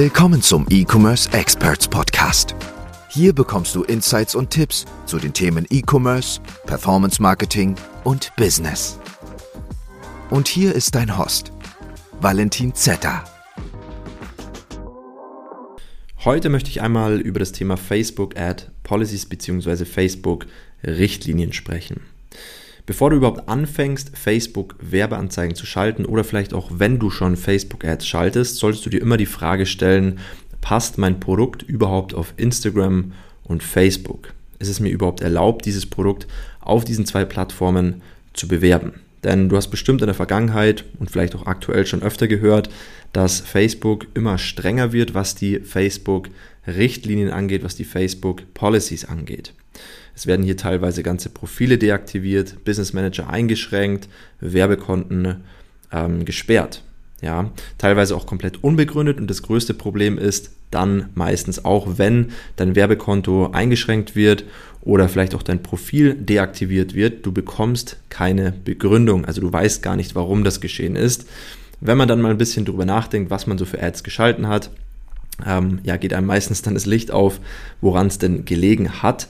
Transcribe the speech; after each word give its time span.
Willkommen 0.00 0.40
zum 0.42 0.64
E-Commerce 0.70 1.28
Experts 1.32 1.88
Podcast. 1.88 2.54
Hier 3.10 3.32
bekommst 3.32 3.74
du 3.74 3.82
Insights 3.82 4.36
und 4.36 4.48
Tipps 4.48 4.84
zu 5.06 5.18
den 5.18 5.32
Themen 5.32 5.66
E-Commerce, 5.70 6.40
Performance 6.66 7.20
Marketing 7.20 7.74
und 8.04 8.30
Business. 8.36 9.00
Und 10.30 10.46
hier 10.46 10.72
ist 10.72 10.94
dein 10.94 11.18
Host, 11.18 11.50
Valentin 12.20 12.72
Zetter. 12.76 13.24
Heute 16.24 16.48
möchte 16.48 16.70
ich 16.70 16.80
einmal 16.80 17.20
über 17.20 17.40
das 17.40 17.50
Thema 17.50 17.76
Facebook 17.76 18.38
Ad 18.38 18.66
Policies 18.84 19.26
bzw. 19.26 19.84
Facebook 19.84 20.46
Richtlinien 20.84 21.52
sprechen. 21.52 22.02
Bevor 22.88 23.10
du 23.10 23.16
überhaupt 23.16 23.50
anfängst, 23.50 24.16
Facebook 24.16 24.74
Werbeanzeigen 24.80 25.54
zu 25.54 25.66
schalten 25.66 26.06
oder 26.06 26.24
vielleicht 26.24 26.54
auch 26.54 26.70
wenn 26.72 26.98
du 26.98 27.10
schon 27.10 27.36
Facebook 27.36 27.84
Ads 27.84 28.06
schaltest, 28.06 28.56
solltest 28.56 28.86
du 28.86 28.88
dir 28.88 29.02
immer 29.02 29.18
die 29.18 29.26
Frage 29.26 29.66
stellen, 29.66 30.20
passt 30.62 30.96
mein 30.96 31.20
Produkt 31.20 31.62
überhaupt 31.62 32.14
auf 32.14 32.32
Instagram 32.38 33.12
und 33.44 33.62
Facebook? 33.62 34.32
Ist 34.58 34.70
es 34.70 34.80
mir 34.80 34.88
überhaupt 34.88 35.20
erlaubt, 35.20 35.66
dieses 35.66 35.84
Produkt 35.84 36.26
auf 36.60 36.86
diesen 36.86 37.04
zwei 37.04 37.26
Plattformen 37.26 38.00
zu 38.32 38.48
bewerben? 38.48 38.94
Denn 39.22 39.50
du 39.50 39.56
hast 39.56 39.68
bestimmt 39.68 40.00
in 40.00 40.06
der 40.06 40.14
Vergangenheit 40.14 40.86
und 40.98 41.10
vielleicht 41.10 41.36
auch 41.36 41.44
aktuell 41.44 41.84
schon 41.84 42.02
öfter 42.02 42.26
gehört, 42.26 42.70
dass 43.12 43.40
Facebook 43.40 44.06
immer 44.14 44.38
strenger 44.38 44.94
wird, 44.94 45.12
was 45.12 45.34
die 45.34 45.60
Facebook-Richtlinien 45.60 47.32
angeht, 47.32 47.64
was 47.64 47.76
die 47.76 47.84
Facebook-Policies 47.84 49.04
angeht. 49.04 49.52
Es 50.18 50.26
werden 50.26 50.44
hier 50.44 50.56
teilweise 50.56 51.04
ganze 51.04 51.28
Profile 51.28 51.78
deaktiviert, 51.78 52.64
Business 52.64 52.92
Manager 52.92 53.30
eingeschränkt, 53.30 54.08
Werbekonten 54.40 55.44
ähm, 55.92 56.24
gesperrt. 56.24 56.82
Ja, 57.22 57.52
teilweise 57.78 58.16
auch 58.16 58.26
komplett 58.26 58.64
unbegründet 58.64 59.20
und 59.20 59.30
das 59.30 59.42
größte 59.42 59.74
Problem 59.74 60.18
ist 60.18 60.50
dann 60.72 61.10
meistens 61.14 61.64
auch, 61.64 61.98
wenn 61.98 62.32
dein 62.56 62.74
Werbekonto 62.74 63.52
eingeschränkt 63.52 64.16
wird 64.16 64.42
oder 64.80 65.08
vielleicht 65.08 65.36
auch 65.36 65.42
dein 65.44 65.62
Profil 65.62 66.14
deaktiviert 66.14 66.94
wird, 66.94 67.24
du 67.24 67.30
bekommst 67.30 67.98
keine 68.08 68.52
Begründung, 68.64 69.24
also 69.24 69.40
du 69.40 69.52
weißt 69.52 69.84
gar 69.84 69.94
nicht, 69.94 70.16
warum 70.16 70.42
das 70.42 70.60
geschehen 70.60 70.96
ist. 70.96 71.28
Wenn 71.80 71.96
man 71.96 72.08
dann 72.08 72.20
mal 72.20 72.32
ein 72.32 72.38
bisschen 72.38 72.64
drüber 72.64 72.84
nachdenkt, 72.84 73.30
was 73.30 73.46
man 73.46 73.56
so 73.56 73.64
für 73.64 73.80
Ads 73.80 74.02
geschalten 74.02 74.48
hat, 74.48 74.70
ähm, 75.46 75.78
ja, 75.84 75.96
geht 75.96 76.12
einem 76.12 76.26
meistens 76.26 76.62
dann 76.62 76.74
das 76.74 76.86
Licht 76.86 77.12
auf, 77.12 77.38
woran 77.80 78.08
es 78.08 78.18
denn 78.18 78.44
gelegen 78.44 79.00
hat. 79.00 79.28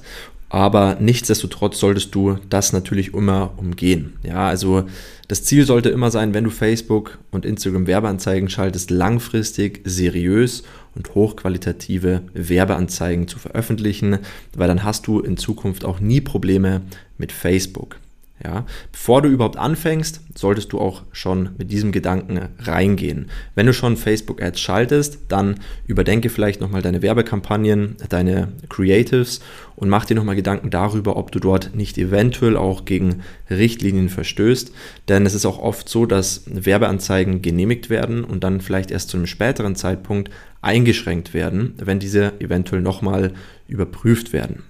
Aber 0.51 0.97
nichtsdestotrotz 0.99 1.79
solltest 1.79 2.15
du 2.15 2.39
das 2.49 2.73
natürlich 2.73 3.13
immer 3.13 3.53
umgehen. 3.59 4.15
Ja, 4.23 4.49
also 4.49 4.85
das 5.29 5.45
Ziel 5.45 5.67
sollte 5.67 5.91
immer 5.91 6.11
sein, 6.11 6.33
wenn 6.33 6.45
du 6.45 6.51
Facebook 6.51 7.19
und 7.31 7.45
Instagram 7.45 7.87
Werbeanzeigen 7.87 8.49
schaltest, 8.49 8.91
langfristig 8.91 9.83
seriös 9.85 10.63
und 10.95 11.15
hochqualitative 11.15 12.23
Werbeanzeigen 12.33 13.29
zu 13.29 13.39
veröffentlichen, 13.39 14.19
weil 14.57 14.69
dann 14.69 14.85
hast 14.85 15.07
du 15.07 15.21
in 15.21 15.37
Zukunft 15.37 15.85
auch 15.85 16.01
nie 16.01 16.23
Probleme 16.23 16.81
mit 17.19 17.31
Facebook. 17.31 17.97
Ja, 18.45 18.67
bevor 18.93 19.21
du 19.23 19.29
überhaupt 19.29 19.57
anfängst, 19.57 20.21
solltest 20.37 20.73
du 20.73 20.79
auch 20.79 21.03
schon 21.11 21.51
mit 21.59 21.73
diesem 21.73 21.91
Gedanken 21.91 22.41
reingehen. 22.61 23.31
Wenn 23.57 23.67
du 23.67 23.73
schon 23.73 23.97
Facebook 23.97 24.41
Ads 24.41 24.61
schaltest, 24.61 25.19
dann 25.27 25.57
überdenke 25.89 26.31
vielleicht 26.31 26.61
nochmal 26.61 26.83
deine 26.83 27.03
Werbekampagnen, 27.03 27.97
deine 28.09 28.53
Creatives 28.69 29.41
und 29.75 29.89
mach 29.89 30.05
dir 30.05 30.15
nochmal 30.15 30.37
Gedanken 30.37 30.71
darüber, 30.71 31.17
ob 31.17 31.33
du 31.33 31.41
dort 31.41 31.75
nicht 31.75 31.99
eventuell 31.99 32.57
auch 32.57 32.85
gegen 32.85 33.23
Richtlinien 33.51 34.09
verstößt. 34.09 34.73
Denn 35.09 35.27
es 35.27 35.35
ist 35.35 35.45
auch 35.45 35.59
oft 35.59 35.89
so, 35.89 36.07
dass 36.07 36.43
Werbeanzeigen 36.47 37.43
genehmigt 37.43 37.91
werden 37.91 38.23
und 38.23 38.45
dann 38.45 38.61
vielleicht 38.61 38.93
erst 38.93 39.11
zu 39.11 39.17
einem 39.17 39.27
späteren 39.27 39.75
Zeitpunkt 39.75 40.31
eingeschränkt 40.63 41.35
werden, 41.35 41.75
wenn 41.79 41.99
diese 41.99 42.41
eventuell 42.41 42.83
nochmal 42.83 43.33
überprüft 43.67 44.33
werden. 44.33 44.63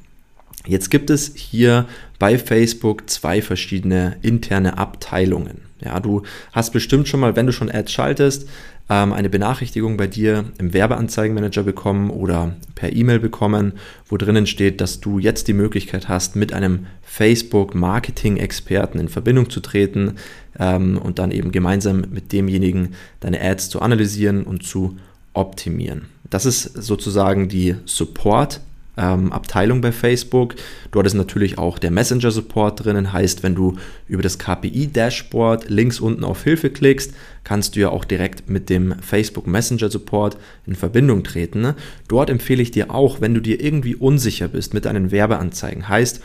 Jetzt 0.69 0.91
gibt 0.91 1.09
es 1.09 1.33
hier 1.35 1.87
bei 2.19 2.39
Facebook 2.39 3.09
zwei 3.09 3.41
verschiedene 3.41 4.19
interne 4.21 4.77
Abteilungen. 4.77 5.63
Ja, 5.81 5.99
du 5.99 6.25
hast 6.53 6.75
bestimmt 6.75 7.09
schon 7.09 7.21
mal, 7.21 7.37
wenn 7.37 7.47
du 7.47 7.53
schon 7.53 7.71
Ads 7.71 7.91
schaltest, 7.91 8.47
ähm, 8.91 9.15
eine 9.15 9.31
Benachrichtigung 9.31 9.97
bei 9.97 10.07
dir 10.07 10.45
im 10.59 10.75
Werbeanzeigenmanager 10.75 11.63
bekommen 11.63 12.11
oder 12.11 12.55
per 12.75 12.93
E-Mail 12.93 13.19
bekommen, 13.19 13.73
wo 14.09 14.19
drinnen 14.19 14.47
steht, 14.47 14.83
dass 14.83 15.01
du 15.01 15.19
jetzt 15.19 15.49
die 15.49 15.55
Möglichkeit 15.55 16.09
hast, 16.09 16.37
mit 16.37 16.53
einem 16.53 16.87
Facebook-Marketing-Experten 17.03 18.99
in 18.99 19.09
Verbindung 19.09 19.49
zu 19.49 19.61
treten 19.61 20.17
ähm, 20.59 20.99
und 20.99 21.19
dann 21.19 21.31
eben 21.31 21.51
gemeinsam 21.51 22.05
mit 22.13 22.33
demjenigen 22.33 22.95
deine 23.21 23.41
Ads 23.41 23.71
zu 23.71 23.81
analysieren 23.81 24.43
und 24.43 24.65
zu 24.65 24.99
optimieren. 25.33 26.07
Das 26.29 26.45
ist 26.45 26.63
sozusagen 26.63 27.49
die 27.49 27.77
Support 27.87 28.61
ähm, 28.99 29.33
Abteilung 29.33 29.81
bei 29.81 29.93
Facebook. 29.93 30.55
Dort 30.91 31.07
ist 31.07 31.15
natürlich 31.15 31.59
auch 31.59 31.79
der 31.79 31.91
Messenger-Support 31.91 32.85
drinnen. 32.85 33.13
Heißt, 33.13 33.43
wenn 33.43 33.55
du 33.55 33.77
über 34.09 34.23
das 34.23 34.39
KPI-Dashboard 34.39 35.69
links 35.71 36.01
unten 36.01 36.25
auf 36.25 36.43
Hilfe 36.43 36.71
klickst, 36.71 37.15
kannst 37.45 37.77
du 37.77 37.81
ja 37.81 37.89
auch 37.91 38.05
direkt 38.05 38.51
mit 38.51 38.69
dem 38.69 38.95
Facebook 39.01 39.47
Messenger 39.47 39.91
Support 39.91 40.37
in 40.67 40.75
Verbindung 40.75 41.23
treten. 41.23 41.75
Dort 42.09 42.29
empfehle 42.29 42.63
ich 42.63 42.71
dir 42.71 42.91
auch, 42.91 43.21
wenn 43.21 43.35
du 43.35 43.41
dir 43.41 43.63
irgendwie 43.63 43.95
unsicher 43.95 44.49
bist 44.49 44.75
mit 44.75 44.85
deinen 44.85 45.11
Werbeanzeigen. 45.11 45.89
Heißt, 45.89 46.21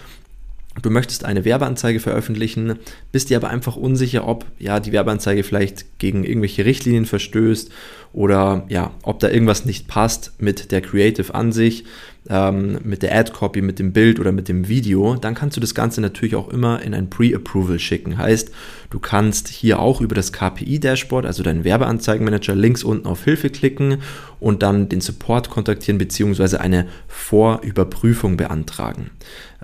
du 0.81 0.89
möchtest 0.89 1.23
eine 1.23 1.45
Werbeanzeige 1.45 1.99
veröffentlichen, 1.99 2.79
bist 3.11 3.29
dir 3.29 3.37
aber 3.37 3.49
einfach 3.49 3.75
unsicher, 3.75 4.27
ob 4.27 4.45
ja 4.57 4.79
die 4.79 4.91
Werbeanzeige 4.91 5.43
vielleicht 5.43 5.99
gegen 5.99 6.23
irgendwelche 6.23 6.65
Richtlinien 6.65 7.05
verstößt 7.05 7.71
oder 8.11 8.65
ja, 8.69 8.91
ob 9.03 9.19
da 9.19 9.29
irgendwas 9.29 9.65
nicht 9.65 9.87
passt 9.87 10.33
mit 10.39 10.71
der 10.71 10.81
Creative 10.81 11.33
an 11.33 11.51
sich, 11.51 11.85
ähm, 12.29 12.79
mit 12.83 13.03
der 13.03 13.15
Ad-Copy, 13.15 13.61
mit 13.61 13.79
dem 13.79 13.91
Bild 13.91 14.19
oder 14.19 14.31
mit 14.31 14.47
dem 14.47 14.67
Video, 14.67 15.15
dann 15.15 15.35
kannst 15.35 15.57
du 15.57 15.61
das 15.61 15.75
Ganze 15.75 16.01
natürlich 16.01 16.35
auch 16.35 16.49
immer 16.49 16.81
in 16.81 16.93
ein 16.93 17.09
Pre-Approval 17.09 17.79
schicken. 17.79 18.17
Heißt, 18.17 18.51
du 18.89 18.99
kannst 18.99 19.49
hier 19.49 19.79
auch 19.79 20.01
über 20.01 20.15
das 20.15 20.31
KPI-Dashboard, 20.31 21.25
also 21.25 21.43
deinen 21.43 21.63
Werbeanzeigenmanager, 21.63 22.55
links 22.55 22.83
unten 22.83 23.07
auf 23.07 23.23
Hilfe 23.23 23.49
klicken 23.49 23.97
und 24.39 24.63
dann 24.63 24.89
den 24.89 25.01
Support 25.01 25.49
kontaktieren 25.49 25.97
bzw. 25.97 26.57
eine 26.57 26.87
Vorüberprüfung 27.07 28.37
beantragen. 28.37 29.11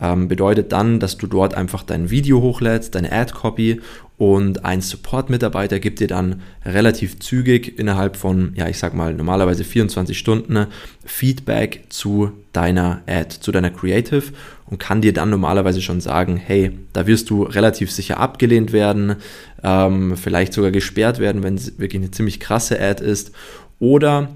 Ähm, 0.02 0.28
bedeutet 0.28 0.72
dann, 0.72 1.00
dass 1.00 1.18
du 1.18 1.28
dort 1.28 1.54
einfach 1.54 1.84
dein 1.84 2.10
Video 2.10 2.42
hochlädst, 2.42 2.96
deine 2.96 3.12
Ad-Copy 3.12 3.82
und 4.20 4.66
ein 4.66 4.82
Support-Mitarbeiter 4.82 5.80
gibt 5.80 6.02
dir 6.02 6.10
dann 6.10 6.42
relativ 6.66 7.20
zügig 7.22 7.80
innerhalb 7.80 8.18
von, 8.18 8.52
ja, 8.54 8.68
ich 8.68 8.78
sag 8.78 8.94
mal, 8.94 9.14
normalerweise 9.14 9.64
24 9.64 10.20
Stunden 10.20 10.68
Feedback 11.06 11.86
zu 11.88 12.34
deiner 12.52 13.02
Ad, 13.08 13.38
zu 13.40 13.54
deiner 13.54 13.70
Creative 13.70 14.24
und 14.66 14.78
kann 14.78 15.00
dir 15.00 15.14
dann 15.14 15.30
normalerweise 15.30 15.82
schon 15.82 16.02
sagen, 16.02 16.36
hey, 16.36 16.78
da 16.92 17.08
wirst 17.08 17.30
du 17.30 17.44
relativ 17.44 17.92
sicher 17.92 18.20
abgelehnt 18.20 18.74
werden, 18.74 19.16
ähm, 19.64 20.18
vielleicht 20.18 20.52
sogar 20.52 20.72
gesperrt 20.72 21.20
werden, 21.20 21.42
wenn 21.42 21.56
es 21.56 21.80
wirklich 21.80 22.02
eine 22.02 22.12
ziemlich 22.12 22.42
krasse 22.42 22.78
Ad 22.78 23.02
ist 23.02 23.32
oder 23.80 24.28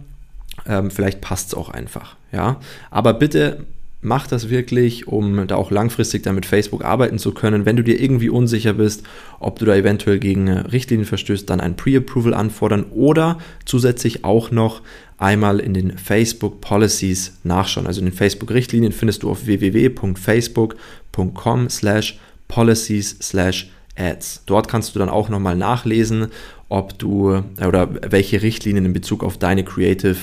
ähm, 0.66 0.92
vielleicht 0.92 1.20
passt 1.20 1.50
es 1.50 1.56
auch 1.56 1.68
einfach. 1.68 2.16
Ja, 2.32 2.62
aber 2.90 3.14
bitte 3.14 3.66
mach 4.04 4.28
das 4.28 4.50
wirklich, 4.50 5.08
um 5.08 5.48
da 5.48 5.56
auch 5.56 5.72
langfristig 5.72 6.22
dann 6.24 6.36
mit 6.36 6.46
Facebook 6.46 6.84
arbeiten 6.84 7.18
zu 7.18 7.34
können. 7.34 7.66
Wenn 7.66 7.78
du 7.78 7.84
dir 7.84 8.00
irgendwie 8.00 8.30
unsicher 8.30 8.74
bist, 8.74 9.04
ob 9.40 9.58
du 9.60 9.66
da 9.66 9.76
eventuell 9.76 10.20
gegen 10.20 10.50
Richtlinien 10.50 11.08
verstößt, 11.08 11.50
dann 11.50 11.62
ein 11.62 11.76
Pre-Approval 11.76 12.34
anfordern 12.34 12.86
oder 12.92 13.38
zusätzlich 13.66 14.26
auch 14.26 14.52
noch 14.52 14.82
einmal 15.18 15.60
in 15.60 15.74
den 15.74 15.98
Facebook 15.98 16.62
Policies 16.62 17.40
nachschauen. 17.44 17.88
Also 17.88 18.02
in 18.02 18.08
den 18.08 18.14
Facebook 18.14 18.52
Richtlinien 18.52 18.92
findest 18.92 19.24
du 19.24 19.32
auf 19.32 19.46
www.facebook.com 19.46 21.70
slash 21.70 22.20
policies 22.48 23.18
slash 23.22 23.72
ads. 23.96 24.42
Dort 24.46 24.68
kannst 24.68 24.96
du 24.96 25.00
dann 25.00 25.10
auch 25.10 25.30
nochmal 25.30 25.56
nachlesen, 25.56 26.28
ob 26.70 27.00
du 27.00 27.44
oder 27.66 27.90
welche 28.12 28.42
Richtlinien 28.42 28.86
in 28.86 28.94
Bezug 28.94 29.24
auf 29.24 29.38
deine 29.38 29.64
Creative 29.64 30.18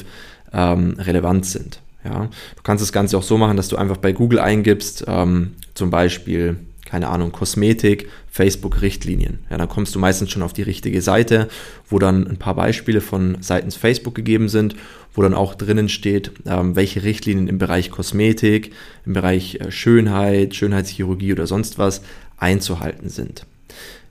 ähm, 0.52 0.96
relevant 0.98 1.46
sind. 1.46 1.80
Ja, 2.04 2.26
du 2.56 2.62
kannst 2.62 2.82
das 2.82 2.92
Ganze 2.92 3.18
auch 3.18 3.22
so 3.22 3.36
machen, 3.36 3.56
dass 3.56 3.68
du 3.68 3.76
einfach 3.76 3.98
bei 3.98 4.12
Google 4.12 4.38
eingibst, 4.38 5.04
ähm, 5.06 5.52
zum 5.74 5.90
Beispiel, 5.90 6.56
keine 6.86 7.08
Ahnung, 7.08 7.30
Kosmetik, 7.30 8.08
Facebook-Richtlinien. 8.30 9.40
Ja, 9.50 9.58
dann 9.58 9.68
kommst 9.68 9.94
du 9.94 9.98
meistens 9.98 10.30
schon 10.30 10.42
auf 10.42 10.52
die 10.52 10.62
richtige 10.62 11.02
Seite, 11.02 11.48
wo 11.88 11.98
dann 11.98 12.26
ein 12.26 12.38
paar 12.38 12.54
Beispiele 12.54 13.00
von 13.00 13.36
seitens 13.40 13.76
Facebook 13.76 14.14
gegeben 14.14 14.48
sind, 14.48 14.76
wo 15.14 15.22
dann 15.22 15.34
auch 15.34 15.54
drinnen 15.54 15.88
steht, 15.88 16.32
ähm, 16.46 16.76
welche 16.76 17.02
Richtlinien 17.02 17.48
im 17.48 17.58
Bereich 17.58 17.90
Kosmetik, 17.90 18.72
im 19.04 19.12
Bereich 19.12 19.56
äh, 19.56 19.70
Schönheit, 19.70 20.54
Schönheitschirurgie 20.54 21.32
oder 21.32 21.46
sonst 21.46 21.78
was 21.78 22.02
einzuhalten 22.38 23.08
sind. 23.08 23.44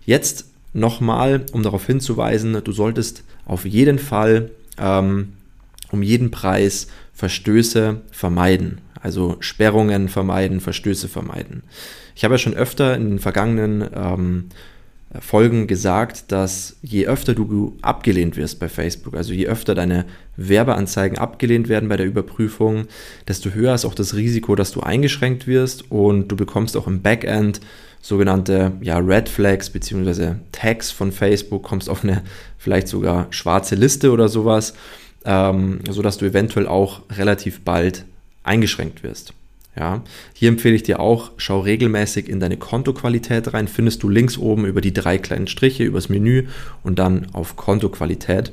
Jetzt 0.05 0.45
nochmal, 0.73 1.45
um 1.51 1.63
darauf 1.63 1.85
hinzuweisen, 1.85 2.61
du 2.63 2.71
solltest 2.71 3.23
auf 3.45 3.65
jeden 3.65 3.97
Fall 3.97 4.51
ähm, 4.77 5.33
um 5.91 6.03
jeden 6.03 6.31
Preis 6.31 6.87
Verstöße 7.13 8.01
vermeiden. 8.11 8.81
Also 9.01 9.37
Sperrungen 9.39 10.09
vermeiden, 10.09 10.59
Verstöße 10.59 11.07
vermeiden. 11.07 11.63
Ich 12.15 12.23
habe 12.23 12.33
ja 12.33 12.37
schon 12.39 12.53
öfter 12.53 12.95
in 12.95 13.09
den 13.09 13.19
vergangenen 13.19 13.89
ähm, 13.95 14.45
Folgen 15.19 15.65
gesagt, 15.65 16.31
dass 16.31 16.77
je 16.83 17.07
öfter 17.07 17.33
du 17.33 17.77
abgelehnt 17.81 18.37
wirst 18.37 18.59
bei 18.59 18.69
Facebook, 18.69 19.15
also 19.15 19.33
je 19.33 19.47
öfter 19.47 19.73
deine 19.73 20.05
Werbeanzeigen 20.37 21.17
abgelehnt 21.17 21.67
werden 21.67 21.89
bei 21.89 21.97
der 21.97 22.05
Überprüfung, 22.05 22.85
desto 23.27 23.49
höher 23.49 23.73
ist 23.73 23.85
auch 23.85 23.95
das 23.95 24.15
Risiko, 24.15 24.55
dass 24.55 24.71
du 24.71 24.81
eingeschränkt 24.81 25.47
wirst 25.47 25.89
und 25.91 26.27
du 26.27 26.35
bekommst 26.35 26.77
auch 26.77 26.85
im 26.85 27.01
Backend 27.01 27.59
sogenannte 28.01 28.73
ja, 28.81 28.99
Red 28.99 29.29
Flags 29.29 29.71
bzw. 29.71 30.35
Tags 30.51 30.91
von 30.91 31.11
Facebook, 31.11 31.63
kommst 31.63 31.89
auf 31.89 32.03
eine 32.03 32.21
vielleicht 32.59 32.87
sogar 32.87 33.27
schwarze 33.31 33.73
Liste 33.75 34.11
oder 34.11 34.29
sowas, 34.29 34.75
ähm, 35.25 35.79
sodass 35.89 36.17
du 36.17 36.25
eventuell 36.25 36.67
auch 36.67 37.01
relativ 37.11 37.61
bald 37.61 38.05
eingeschränkt 38.43 39.03
wirst. 39.03 39.33
Ja, 39.75 40.03
hier 40.33 40.49
empfehle 40.49 40.75
ich 40.75 40.83
dir 40.83 40.99
auch, 40.99 41.31
schau 41.37 41.59
regelmäßig 41.61 42.27
in 42.27 42.39
deine 42.39 42.57
Kontoqualität 42.57 43.53
rein. 43.53 43.67
Findest 43.67 44.03
du 44.03 44.09
links 44.09 44.37
oben 44.37 44.65
über 44.65 44.81
die 44.81 44.93
drei 44.93 45.17
kleinen 45.17 45.47
Striche, 45.47 45.83
übers 45.83 46.09
Menü 46.09 46.47
und 46.83 46.99
dann 46.99 47.27
auf 47.33 47.55
Kontoqualität. 47.55 48.51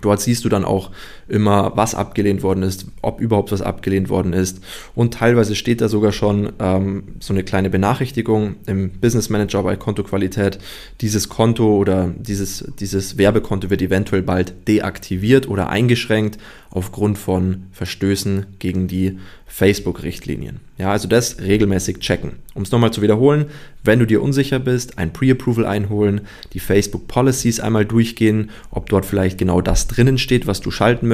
Dort 0.00 0.20
siehst 0.20 0.44
du 0.44 0.48
dann 0.48 0.64
auch 0.64 0.90
immer, 1.28 1.72
was 1.76 1.94
abgelehnt 1.94 2.42
worden 2.42 2.62
ist, 2.62 2.86
ob 3.02 3.20
überhaupt 3.20 3.52
was 3.52 3.62
abgelehnt 3.62 4.08
worden 4.08 4.32
ist. 4.32 4.60
Und 4.94 5.14
teilweise 5.14 5.54
steht 5.54 5.80
da 5.80 5.88
sogar 5.88 6.12
schon 6.12 6.52
ähm, 6.58 7.04
so 7.20 7.32
eine 7.32 7.44
kleine 7.44 7.70
Benachrichtigung 7.70 8.56
im 8.66 8.90
Business 8.90 9.30
Manager 9.30 9.62
bei 9.62 9.76
Kontoqualität. 9.76 10.58
Dieses 11.00 11.28
Konto 11.28 11.76
oder 11.76 12.12
dieses, 12.18 12.64
dieses 12.78 13.18
Werbekonto 13.18 13.70
wird 13.70 13.82
eventuell 13.82 14.22
bald 14.22 14.68
deaktiviert 14.68 15.48
oder 15.48 15.70
eingeschränkt 15.70 16.38
aufgrund 16.70 17.18
von 17.18 17.66
Verstößen 17.72 18.46
gegen 18.58 18.88
die 18.88 19.18
Facebook-Richtlinien. 19.46 20.58
Ja, 20.78 20.90
also 20.90 21.06
das 21.06 21.40
regelmäßig 21.40 22.00
checken. 22.00 22.32
Um 22.54 22.62
es 22.62 22.72
nochmal 22.72 22.92
zu 22.92 23.02
wiederholen, 23.02 23.46
wenn 23.84 24.00
du 24.00 24.06
dir 24.06 24.20
unsicher 24.20 24.58
bist, 24.58 24.98
ein 24.98 25.12
Pre-Approval 25.12 25.64
einholen, 25.64 26.22
die 26.52 26.58
Facebook 26.58 27.06
Policies 27.06 27.60
einmal 27.60 27.84
durchgehen, 27.84 28.50
ob 28.70 28.88
dort 28.88 29.06
vielleicht 29.06 29.38
genau 29.38 29.60
das 29.60 29.86
drinnen 29.86 30.18
steht, 30.18 30.48
was 30.48 30.60
du 30.60 30.72
schalten 30.72 31.06
möchtest, 31.06 31.13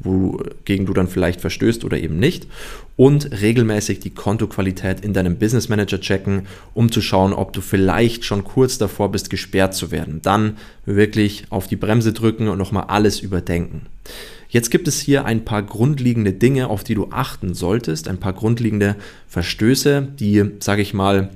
wogegen 0.00 0.86
du 0.86 0.92
dann 0.92 1.08
vielleicht 1.08 1.40
verstößt 1.40 1.84
oder 1.84 1.98
eben 1.98 2.18
nicht. 2.18 2.46
Und 2.96 3.40
regelmäßig 3.40 4.00
die 4.00 4.10
Kontoqualität 4.10 5.00
in 5.00 5.12
deinem 5.12 5.38
Business 5.38 5.68
Manager 5.68 6.00
checken, 6.00 6.46
um 6.74 6.90
zu 6.90 7.00
schauen, 7.00 7.32
ob 7.32 7.52
du 7.52 7.60
vielleicht 7.60 8.24
schon 8.24 8.44
kurz 8.44 8.78
davor 8.78 9.12
bist, 9.12 9.30
gesperrt 9.30 9.74
zu 9.74 9.90
werden. 9.90 10.20
Dann 10.22 10.56
wirklich 10.84 11.44
auf 11.50 11.68
die 11.68 11.76
Bremse 11.76 12.12
drücken 12.12 12.48
und 12.48 12.58
nochmal 12.58 12.84
alles 12.88 13.20
überdenken. 13.20 13.82
Jetzt 14.48 14.70
gibt 14.70 14.88
es 14.88 14.98
hier 14.98 15.26
ein 15.26 15.44
paar 15.44 15.62
grundlegende 15.62 16.32
Dinge, 16.32 16.68
auf 16.68 16.82
die 16.82 16.94
du 16.94 17.08
achten 17.10 17.54
solltest, 17.54 18.08
ein 18.08 18.18
paar 18.18 18.32
grundlegende 18.32 18.96
Verstöße, 19.28 20.08
die, 20.18 20.42
sage 20.60 20.80
ich 20.80 20.94
mal, 20.94 21.30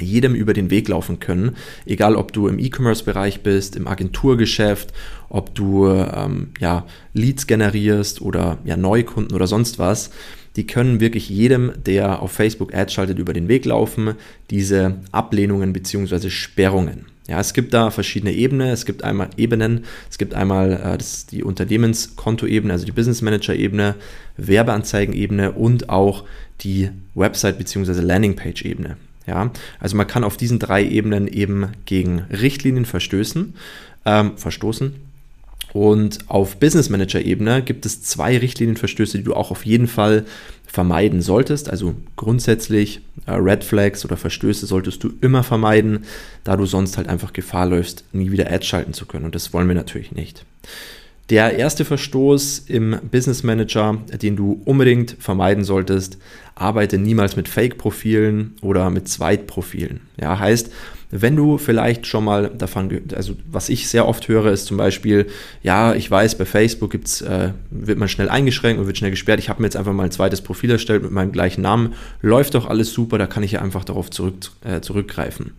jedem 0.00 0.34
über 0.34 0.52
den 0.52 0.70
Weg 0.70 0.88
laufen 0.88 1.20
können, 1.20 1.56
egal 1.86 2.16
ob 2.16 2.32
du 2.32 2.48
im 2.48 2.58
E-Commerce-Bereich 2.58 3.42
bist, 3.42 3.76
im 3.76 3.86
Agenturgeschäft, 3.88 4.92
ob 5.28 5.54
du 5.54 5.86
ähm, 5.88 6.50
ja, 6.60 6.86
Leads 7.12 7.46
generierst 7.46 8.20
oder 8.20 8.58
ja, 8.64 8.76
Neukunden 8.76 9.34
oder 9.34 9.46
sonst 9.46 9.78
was. 9.78 10.10
Die 10.56 10.66
können 10.66 11.00
wirklich 11.00 11.28
jedem, 11.28 11.72
der 11.86 12.20
auf 12.20 12.32
Facebook 12.32 12.74
Ads 12.74 12.92
schaltet, 12.92 13.18
über 13.18 13.32
den 13.32 13.48
Weg 13.48 13.64
laufen, 13.64 14.14
diese 14.50 14.96
Ablehnungen 15.12 15.72
bzw. 15.72 16.30
Sperrungen. 16.30 17.06
Ja, 17.28 17.38
es 17.40 17.52
gibt 17.52 17.74
da 17.74 17.90
verschiedene 17.90 18.32
Ebenen. 18.32 18.68
Es 18.68 18.86
gibt 18.86 19.04
einmal 19.04 19.28
Ebenen. 19.36 19.84
Es 20.10 20.16
gibt 20.16 20.32
einmal 20.32 20.72
äh, 20.72 20.96
das 20.96 21.26
die 21.26 21.44
Unternehmenskontoebene, 21.44 22.72
also 22.72 22.86
die 22.86 22.92
Business 22.92 23.20
Manager 23.20 23.54
Ebene, 23.54 23.96
Werbeanzeigen-Ebene 24.38 25.52
und 25.52 25.90
auch 25.90 26.24
die 26.62 26.90
Website 27.14 27.58
bzw. 27.58 28.00
Landingpage 28.00 28.64
Ebene. 28.64 28.96
Ja, 29.28 29.52
also 29.78 29.96
man 29.96 30.06
kann 30.06 30.24
auf 30.24 30.36
diesen 30.36 30.58
drei 30.58 30.82
Ebenen 30.82 31.28
eben 31.28 31.68
gegen 31.84 32.20
Richtlinien 32.30 32.86
verstößen, 32.86 33.54
ähm, 34.06 34.32
verstoßen 34.36 34.94
und 35.72 36.18
auf 36.28 36.58
Business 36.58 36.88
Manager 36.88 37.20
Ebene 37.20 37.62
gibt 37.62 37.84
es 37.84 38.02
zwei 38.02 38.38
Richtlinienverstöße, 38.38 39.18
die 39.18 39.24
du 39.24 39.34
auch 39.34 39.50
auf 39.50 39.66
jeden 39.66 39.86
Fall 39.86 40.24
vermeiden 40.66 41.20
solltest. 41.22 41.68
Also 41.68 41.94
grundsätzlich 42.16 43.00
äh, 43.26 43.32
Red 43.32 43.64
Flags 43.64 44.04
oder 44.04 44.16
Verstöße 44.16 44.66
solltest 44.66 45.04
du 45.04 45.12
immer 45.20 45.42
vermeiden, 45.42 46.04
da 46.44 46.56
du 46.56 46.66
sonst 46.66 46.96
halt 46.96 47.08
einfach 47.08 47.32
Gefahr 47.32 47.66
läufst, 47.66 48.04
nie 48.12 48.30
wieder 48.30 48.50
Ads 48.50 48.66
schalten 48.66 48.92
zu 48.92 49.06
können. 49.06 49.24
Und 49.24 49.34
das 49.34 49.52
wollen 49.52 49.68
wir 49.68 49.74
natürlich 49.74 50.12
nicht. 50.12 50.44
Der 51.30 51.58
erste 51.58 51.84
Verstoß 51.84 52.60
im 52.68 52.98
Business 53.10 53.42
Manager, 53.42 53.98
den 54.22 54.34
du 54.34 54.62
unbedingt 54.64 55.14
vermeiden 55.18 55.62
solltest, 55.62 56.16
arbeite 56.54 56.96
niemals 56.96 57.36
mit 57.36 57.48
Fake-Profilen 57.48 58.56
oder 58.62 58.88
mit 58.88 59.08
Zweitprofilen. 59.08 60.00
Ja, 60.18 60.38
heißt, 60.38 60.72
wenn 61.10 61.36
du 61.36 61.56
vielleicht 61.56 62.06
schon 62.06 62.24
mal 62.24 62.50
davon, 62.50 62.90
also 63.14 63.34
was 63.50 63.70
ich 63.70 63.88
sehr 63.88 64.06
oft 64.06 64.28
höre, 64.28 64.52
ist 64.52 64.66
zum 64.66 64.76
Beispiel, 64.76 65.26
ja, 65.62 65.94
ich 65.94 66.10
weiß, 66.10 66.36
bei 66.36 66.44
Facebook 66.44 66.90
gibt's, 66.90 67.22
äh, 67.22 67.52
wird 67.70 67.98
man 67.98 68.08
schnell 68.08 68.28
eingeschränkt 68.28 68.78
und 68.78 68.86
wird 68.86 68.98
schnell 68.98 69.10
gesperrt. 69.10 69.38
Ich 69.38 69.48
habe 69.48 69.62
mir 69.62 69.66
jetzt 69.66 69.76
einfach 69.76 69.94
mal 69.94 70.04
ein 70.04 70.10
zweites 70.10 70.42
Profil 70.42 70.70
erstellt 70.70 71.02
mit 71.02 71.10
meinem 71.10 71.32
gleichen 71.32 71.62
Namen. 71.62 71.94
Läuft 72.20 72.54
doch 72.54 72.66
alles 72.66 72.92
super, 72.92 73.16
da 73.16 73.26
kann 73.26 73.42
ich 73.42 73.52
ja 73.52 73.62
einfach 73.62 73.84
darauf 73.84 74.10
zurück, 74.10 74.34
äh, 74.64 74.80
zurückgreifen. 74.80 75.52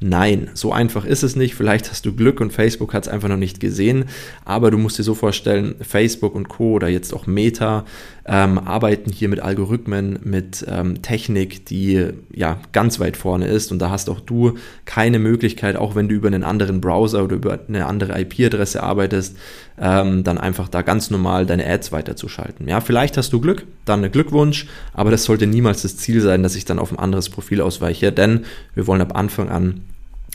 Nein, 0.00 0.50
so 0.54 0.72
einfach 0.72 1.04
ist 1.04 1.22
es 1.22 1.36
nicht. 1.36 1.54
Vielleicht 1.54 1.88
hast 1.90 2.04
du 2.04 2.12
Glück 2.12 2.40
und 2.40 2.52
Facebook 2.52 2.92
hat 2.92 3.04
es 3.04 3.08
einfach 3.08 3.28
noch 3.28 3.36
nicht 3.36 3.60
gesehen. 3.60 4.06
Aber 4.44 4.72
du 4.72 4.78
musst 4.78 4.98
dir 4.98 5.04
so 5.04 5.14
vorstellen, 5.14 5.76
Facebook 5.80 6.34
und 6.34 6.48
Co. 6.48 6.72
oder 6.72 6.88
jetzt 6.88 7.14
auch 7.14 7.26
Meta 7.26 7.84
ähm, 8.28 8.58
arbeiten 8.58 9.12
hier 9.12 9.28
mit 9.28 9.38
Algorithmen, 9.38 10.18
mit 10.24 10.66
ähm, 10.68 11.00
Technik, 11.00 11.64
die 11.66 12.08
ja 12.32 12.58
ganz 12.72 12.98
weit 12.98 13.16
vorne 13.16 13.46
ist. 13.46 13.70
Und 13.70 13.78
da 13.78 13.90
hast 13.90 14.10
auch 14.10 14.20
du 14.20 14.54
keine 14.84 14.95
Möglichkeit, 15.18 15.76
auch 15.76 15.94
wenn 15.94 16.08
du 16.08 16.14
über 16.14 16.28
einen 16.28 16.42
anderen 16.42 16.80
Browser 16.80 17.22
oder 17.24 17.36
über 17.36 17.58
eine 17.68 17.86
andere 17.86 18.18
IP-Adresse 18.20 18.82
arbeitest, 18.82 19.36
ähm, 19.78 20.24
dann 20.24 20.38
einfach 20.38 20.68
da 20.68 20.82
ganz 20.82 21.10
normal 21.10 21.44
deine 21.44 21.66
Ads 21.66 21.92
weiterzuschalten. 21.92 22.66
Ja, 22.66 22.80
vielleicht 22.80 23.16
hast 23.16 23.32
du 23.32 23.40
Glück, 23.40 23.66
dann 23.84 24.10
Glückwunsch, 24.10 24.66
aber 24.94 25.10
das 25.10 25.24
sollte 25.24 25.46
niemals 25.46 25.82
das 25.82 25.96
Ziel 25.98 26.20
sein, 26.20 26.42
dass 26.42 26.56
ich 26.56 26.64
dann 26.64 26.78
auf 26.78 26.90
ein 26.90 26.98
anderes 26.98 27.28
Profil 27.28 27.60
ausweiche, 27.60 28.10
denn 28.10 28.46
wir 28.74 28.86
wollen 28.86 29.02
ab 29.02 29.14
Anfang 29.16 29.50
an 29.50 29.82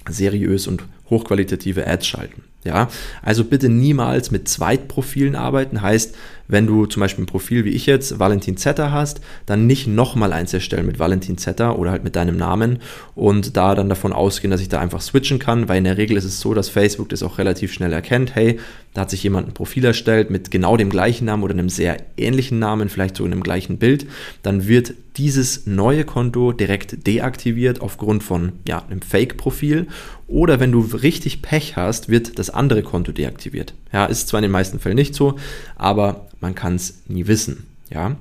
seriös 0.07 0.67
und 0.67 0.83
hochqualitative 1.11 1.85
Ads 1.85 2.07
schalten. 2.07 2.43
Ja, 2.63 2.89
also 3.23 3.43
bitte 3.43 3.69
niemals 3.69 4.29
mit 4.29 4.47
Zweitprofilen 4.47 5.35
arbeiten. 5.35 5.81
Heißt, 5.81 6.15
wenn 6.47 6.67
du 6.67 6.85
zum 6.85 6.99
Beispiel 6.99 7.23
ein 7.23 7.27
Profil 7.27 7.65
wie 7.65 7.69
ich 7.69 7.87
jetzt, 7.87 8.19
Valentin 8.19 8.55
Zetter 8.55 8.91
hast, 8.91 9.21
dann 9.47 9.65
nicht 9.65 9.87
nochmal 9.87 10.31
eins 10.31 10.53
erstellen 10.53 10.85
mit 10.85 10.99
Valentin 10.99 11.39
Zetter 11.39 11.79
oder 11.79 11.89
halt 11.89 12.03
mit 12.03 12.15
deinem 12.15 12.37
Namen 12.37 12.79
und 13.15 13.57
da 13.57 13.73
dann 13.73 13.89
davon 13.89 14.13
ausgehen, 14.13 14.51
dass 14.51 14.61
ich 14.61 14.69
da 14.69 14.79
einfach 14.79 15.01
switchen 15.01 15.39
kann, 15.39 15.69
weil 15.69 15.79
in 15.79 15.85
der 15.85 15.97
Regel 15.97 16.17
ist 16.17 16.25
es 16.25 16.39
so, 16.39 16.53
dass 16.53 16.69
Facebook 16.69 17.09
das 17.09 17.23
auch 17.23 17.39
relativ 17.39 17.73
schnell 17.73 17.93
erkennt. 17.93 18.35
Hey, 18.35 18.59
da 18.93 19.01
hat 19.01 19.09
sich 19.09 19.23
jemand 19.23 19.47
ein 19.47 19.53
Profil 19.53 19.85
erstellt 19.85 20.29
mit 20.29 20.51
genau 20.51 20.77
dem 20.77 20.89
gleichen 20.89 21.25
Namen 21.25 21.43
oder 21.43 21.53
einem 21.53 21.69
sehr 21.69 21.97
ähnlichen 22.17 22.59
Namen, 22.59 22.89
vielleicht 22.89 23.15
so 23.15 23.25
in 23.25 23.31
einem 23.31 23.43
gleichen 23.43 23.77
Bild. 23.77 24.05
Dann 24.43 24.67
wird 24.67 24.93
dieses 25.17 25.65
neue 25.67 26.03
Konto 26.03 26.51
direkt 26.51 27.07
deaktiviert 27.07 27.81
aufgrund 27.81 28.23
von 28.23 28.53
ja, 28.67 28.83
einem 28.89 29.01
Fake-Profil 29.01 29.87
oder 30.31 30.59
wenn 30.59 30.71
du 30.71 30.79
richtig 30.79 31.41
Pech 31.41 31.75
hast, 31.75 32.09
wird 32.09 32.39
das 32.39 32.49
andere 32.49 32.83
Konto 32.83 33.11
deaktiviert. 33.11 33.73
Ja, 33.91 34.05
ist 34.05 34.27
zwar 34.27 34.39
in 34.39 34.43
den 34.43 34.51
meisten 34.51 34.79
Fällen 34.79 34.95
nicht 34.95 35.13
so, 35.13 35.35
aber 35.75 36.27
man 36.39 36.55
kann 36.55 36.75
es 36.75 37.03
nie 37.07 37.27
wissen. 37.27 37.67
Ja. 37.89 38.15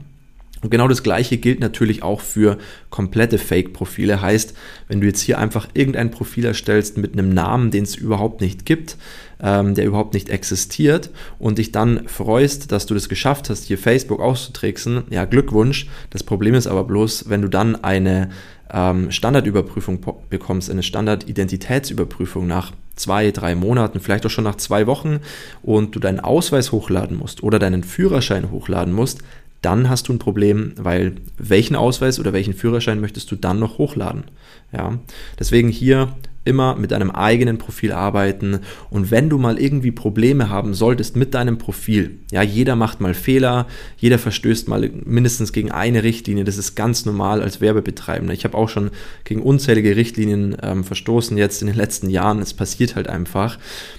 Und 0.63 0.71
genau 0.71 0.89
das 0.89 1.03
gleiche 1.03 1.39
gilt 1.39 1.61
natürlich 1.61 2.03
auch 2.03 2.21
für 2.21 2.59
komplette 2.91 3.39
Fake-Profile. 3.39 4.21
Heißt, 4.21 4.55
wenn 4.89 5.01
du 5.01 5.07
jetzt 5.07 5.23
hier 5.23 5.39
einfach 5.39 5.69
irgendein 5.73 6.11
Profil 6.11 6.45
erstellst 6.45 6.99
mit 6.99 7.15
einem 7.15 7.33
Namen, 7.33 7.71
den 7.71 7.85
es 7.85 7.95
überhaupt 7.95 8.43
nicht 8.43 8.67
gibt, 8.67 8.99
ähm, 9.43 9.75
der 9.75 9.87
überhaupt 9.87 10.13
nicht 10.13 10.29
existiert 10.29 11.11
und 11.39 11.57
dich 11.57 11.73
dann 11.73 12.07
freust, 12.09 12.73
dass 12.73 12.85
du 12.85 12.93
das 12.93 13.09
geschafft 13.09 13.49
hast, 13.49 13.65
hier 13.65 13.79
Facebook 13.79 14.21
auszutricksen, 14.21 15.05
ja, 15.09 15.25
Glückwunsch. 15.25 15.89
Das 16.11 16.25
Problem 16.25 16.55
ist 16.55 16.67
aber 16.67 16.85
bloß, 16.85 17.31
wenn 17.31 17.41
du 17.41 17.49
dann 17.49 17.83
eine 17.83 18.29
ähm, 18.73 19.11
Standardüberprüfung 19.11 20.01
bekommst, 20.29 20.71
eine 20.71 20.83
Standardidentitätsüberprüfung 20.83 22.47
nach 22.47 22.73
zwei, 22.97 23.31
drei 23.31 23.55
Monaten, 23.55 24.01
vielleicht 24.01 24.27
auch 24.27 24.31
schon 24.31 24.45
nach 24.45 24.57
zwei 24.57 24.87
Wochen 24.87 25.21
und 25.63 25.95
du 25.95 26.01
deinen 26.01 26.21
Ausweis 26.21 26.73
hochladen 26.73 27.17
musst 27.17 27.43
oder 27.43 27.59
deinen 27.59 27.83
Führerschein 27.83 28.51
hochladen 28.51 28.93
musst, 28.93 29.23
dann 29.63 29.89
hast 29.89 30.09
du 30.09 30.13
ein 30.13 30.19
Problem, 30.19 30.73
weil 30.77 31.17
welchen 31.37 31.77
Ausweis 31.77 32.19
oder 32.19 32.33
welchen 32.33 32.55
Führerschein 32.55 33.01
möchtest 33.01 33.31
du 33.31 33.37
dann 33.37 33.59
noch 33.59 33.79
hochladen? 33.79 34.25
Ja, 34.73 34.99
deswegen 35.39 35.69
hier 35.69 36.15
immer 36.45 36.75
mit 36.75 36.91
deinem 36.91 37.11
eigenen 37.11 37.59
Profil 37.59 37.93
arbeiten 37.93 38.61
und 38.89 39.11
wenn 39.11 39.29
du 39.29 39.37
mal 39.37 39.59
irgendwie 39.59 39.91
Probleme 39.91 40.49
haben 40.49 40.73
solltest 40.73 41.17
mit 41.17 41.35
deinem 41.35 41.59
Profil, 41.59 42.19
ja, 42.33 42.43
jeder 42.43 42.77
macht 42.77 43.01
mal 43.01 43.13
Fehler, 43.13 43.67
jeder 43.99 44.19
verstößt 44.19 44.67
mal 44.67 44.91
mindestens 45.05 45.53
gegen 45.53 45.71
eine 45.71 46.03
Richtlinie, 46.03 46.45
das 46.45 46.57
ist 46.57 46.75
ganz 46.75 47.05
normal 47.05 47.43
als 47.43 47.61
Werbebetreibender. 47.61 48.33
Ich 48.33 48.45
habe 48.45 48.57
auch 48.57 48.69
schon 48.69 48.91
gegen 49.25 49.43
unzählige 49.43 49.97
Richtlinien 49.97 50.57
ähm, 50.63 50.83
verstoßen 50.85 51.37
jetzt 51.37 51.61
in 51.61 51.67
den 51.67 51.77
letzten 51.77 52.09
Jahren, 52.09 52.39
es 52.39 52.55
passiert 52.55 52.97
halt 52.97 53.09
einfach. 53.09 53.59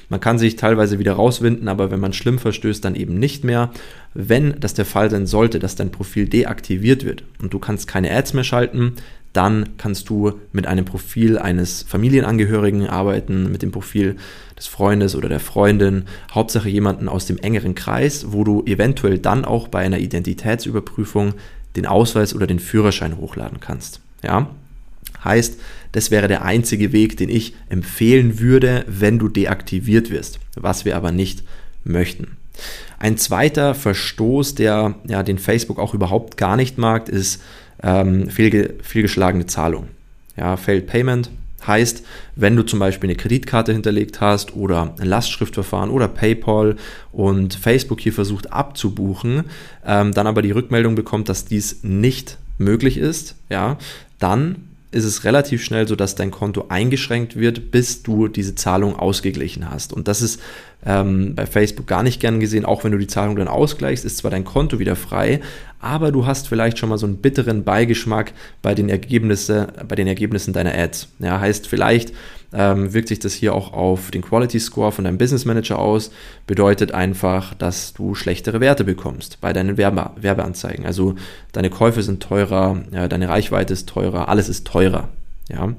Man 0.09 0.19
kann 0.19 0.39
sich 0.39 0.55
teilweise 0.55 0.99
wieder 0.99 1.13
rauswinden, 1.13 1.67
aber 1.67 1.91
wenn 1.91 1.99
man 1.99 2.11
schlimm 2.11 2.39
verstößt, 2.39 2.83
dann 2.83 2.95
eben 2.95 3.19
nicht 3.19 3.43
mehr. 3.43 3.71
Wenn 4.13 4.59
das 4.59 4.73
der 4.73 4.83
Fall 4.83 5.09
sein 5.09 5.25
sollte, 5.25 5.59
dass 5.59 5.75
dein 5.75 5.91
Profil 5.91 6.27
deaktiviert 6.27 7.05
wird 7.05 7.23
und 7.41 7.53
du 7.53 7.59
kannst 7.59 7.87
keine 7.87 8.11
Ads 8.11 8.33
mehr 8.33 8.43
schalten, 8.43 8.95
dann 9.33 9.69
kannst 9.77 10.09
du 10.09 10.33
mit 10.51 10.67
einem 10.67 10.85
Profil 10.85 11.37
eines 11.37 11.83
Familienangehörigen 11.83 12.87
arbeiten, 12.87 13.51
mit 13.51 13.61
dem 13.61 13.71
Profil 13.71 14.17
des 14.57 14.67
Freundes 14.67 15.15
oder 15.15 15.29
der 15.29 15.39
Freundin, 15.39 16.03
Hauptsache 16.31 16.69
jemanden 16.69 17.07
aus 17.07 17.25
dem 17.25 17.37
engeren 17.37 17.75
Kreis, 17.75 18.27
wo 18.29 18.43
du 18.43 18.63
eventuell 18.65 19.19
dann 19.19 19.45
auch 19.45 19.67
bei 19.67 19.79
einer 19.79 19.99
Identitätsüberprüfung 19.99 21.33
den 21.75 21.85
Ausweis 21.85 22.35
oder 22.35 22.47
den 22.47 22.59
Führerschein 22.59 23.17
hochladen 23.17 23.59
kannst. 23.59 24.01
Ja? 24.23 24.49
Heißt, 25.23 25.59
das 25.91 26.11
wäre 26.11 26.27
der 26.27 26.43
einzige 26.43 26.91
Weg, 26.91 27.17
den 27.17 27.29
ich 27.29 27.53
empfehlen 27.69 28.39
würde, 28.39 28.85
wenn 28.87 29.19
du 29.19 29.27
deaktiviert 29.27 30.09
wirst, 30.09 30.39
was 30.55 30.85
wir 30.85 30.95
aber 30.95 31.11
nicht 31.11 31.43
möchten. 31.83 32.37
Ein 32.99 33.17
zweiter 33.17 33.73
Verstoß, 33.73 34.55
der 34.55 34.95
ja, 35.07 35.23
den 35.23 35.39
Facebook 35.39 35.79
auch 35.79 35.93
überhaupt 35.93 36.37
gar 36.37 36.55
nicht 36.55 36.77
mag, 36.77 37.09
ist 37.09 37.41
ähm, 37.83 38.29
fehlge 38.29 38.75
fehlgeschlagene 38.81 39.45
Zahlung. 39.45 39.87
Ja, 40.37 40.57
Failed 40.57 40.87
Payment 40.87 41.29
heißt, 41.65 42.03
wenn 42.35 42.55
du 42.55 42.63
zum 42.63 42.79
Beispiel 42.79 43.09
eine 43.09 43.17
Kreditkarte 43.17 43.73
hinterlegt 43.73 44.21
hast 44.21 44.55
oder 44.55 44.95
ein 44.99 45.07
Lastschriftverfahren 45.07 45.89
oder 45.89 46.07
PayPal 46.07 46.75
und 47.11 47.53
Facebook 47.53 47.99
hier 47.99 48.13
versucht 48.13 48.51
abzubuchen, 48.51 49.45
ähm, 49.85 50.11
dann 50.13 50.27
aber 50.27 50.41
die 50.41 50.51
Rückmeldung 50.51 50.95
bekommt, 50.95 51.29
dass 51.29 51.45
dies 51.45 51.83
nicht 51.83 52.37
möglich 52.57 52.97
ist, 52.97 53.35
ja, 53.49 53.77
dann 54.19 54.70
ist 54.91 55.05
es 55.05 55.23
relativ 55.23 55.63
schnell 55.63 55.87
so, 55.87 55.95
dass 55.95 56.15
dein 56.15 56.31
Konto 56.31 56.65
eingeschränkt 56.67 57.37
wird, 57.37 57.71
bis 57.71 58.03
du 58.03 58.27
diese 58.27 58.55
Zahlung 58.55 58.95
ausgeglichen 58.95 59.71
hast. 59.71 59.93
Und 59.93 60.07
das 60.07 60.21
ist 60.21 60.41
ähm, 60.85 61.33
bei 61.35 61.45
Facebook 61.45 61.87
gar 61.87 62.03
nicht 62.03 62.19
gern 62.19 62.39
gesehen, 62.39 62.65
auch 62.65 62.83
wenn 62.83 62.91
du 62.91 62.97
die 62.97 63.07
Zahlung 63.07 63.37
dann 63.37 63.47
ausgleichst, 63.47 64.03
ist 64.03 64.17
zwar 64.17 64.31
dein 64.31 64.43
Konto 64.43 64.79
wieder 64.79 64.97
frei, 64.97 65.39
aber 65.79 66.11
du 66.11 66.25
hast 66.25 66.47
vielleicht 66.47 66.77
schon 66.77 66.89
mal 66.89 66.97
so 66.97 67.05
einen 67.05 67.17
bitteren 67.17 67.63
Beigeschmack 67.63 68.33
bei 68.61 68.75
den, 68.75 68.89
Ergebnisse, 68.89 69.67
bei 69.87 69.95
den 69.95 70.07
Ergebnissen 70.07 70.53
deiner 70.53 70.77
Ads. 70.77 71.07
Ja, 71.19 71.39
heißt 71.39 71.67
vielleicht 71.67 72.13
ähm, 72.53 72.93
wirkt 72.93 73.07
sich 73.07 73.19
das 73.19 73.33
hier 73.33 73.53
auch 73.53 73.73
auf 73.73 74.11
den 74.11 74.21
Quality 74.21 74.59
Score 74.59 74.91
von 74.91 75.05
deinem 75.05 75.17
Business 75.17 75.45
Manager 75.45 75.79
aus, 75.79 76.11
bedeutet 76.47 76.93
einfach, 76.93 77.53
dass 77.53 77.93
du 77.93 78.15
schlechtere 78.15 78.59
Werte 78.59 78.83
bekommst 78.83 79.39
bei 79.41 79.53
deinen 79.53 79.77
Werbe 79.77 80.11
Werbeanzeigen. 80.15 80.85
Also 80.85 81.15
deine 81.51 81.69
Käufe 81.69 82.03
sind 82.03 82.21
teurer, 82.21 82.83
ja, 82.91 83.07
deine 83.07 83.29
Reichweite 83.29 83.73
ist 83.73 83.87
teurer, 83.89 84.29
alles 84.29 84.49
ist 84.49 84.67
teurer. 84.67 85.09
Ja. 85.49 85.73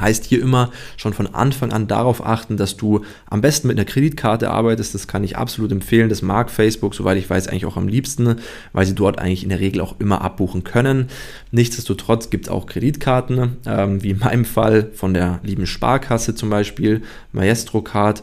Heißt 0.00 0.24
hier 0.24 0.40
immer 0.40 0.70
schon 0.96 1.12
von 1.12 1.34
Anfang 1.34 1.72
an 1.72 1.86
darauf 1.86 2.24
achten, 2.24 2.56
dass 2.56 2.76
du 2.76 3.02
am 3.28 3.40
besten 3.40 3.68
mit 3.68 3.76
einer 3.76 3.84
Kreditkarte 3.84 4.50
arbeitest. 4.50 4.94
Das 4.94 5.08
kann 5.08 5.24
ich 5.24 5.36
absolut 5.36 5.72
empfehlen. 5.72 6.08
Das 6.08 6.22
mag 6.22 6.50
Facebook, 6.50 6.94
soweit 6.94 7.18
ich 7.18 7.28
weiß, 7.28 7.48
eigentlich 7.48 7.66
auch 7.66 7.76
am 7.76 7.88
liebsten, 7.88 8.36
weil 8.72 8.86
sie 8.86 8.94
dort 8.94 9.18
eigentlich 9.18 9.42
in 9.42 9.48
der 9.48 9.60
Regel 9.60 9.80
auch 9.80 9.96
immer 9.98 10.22
abbuchen 10.22 10.64
können. 10.64 11.08
Nichtsdestotrotz 11.50 12.30
gibt 12.30 12.46
es 12.46 12.50
auch 12.50 12.66
Kreditkarten, 12.66 13.56
ähm, 13.66 14.02
wie 14.02 14.10
in 14.10 14.18
meinem 14.18 14.44
Fall 14.44 14.90
von 14.94 15.14
der 15.14 15.40
lieben 15.42 15.66
Sparkasse 15.66 16.34
zum 16.34 16.50
Beispiel, 16.50 17.02
Maestro 17.32 17.82
Card 17.82 18.22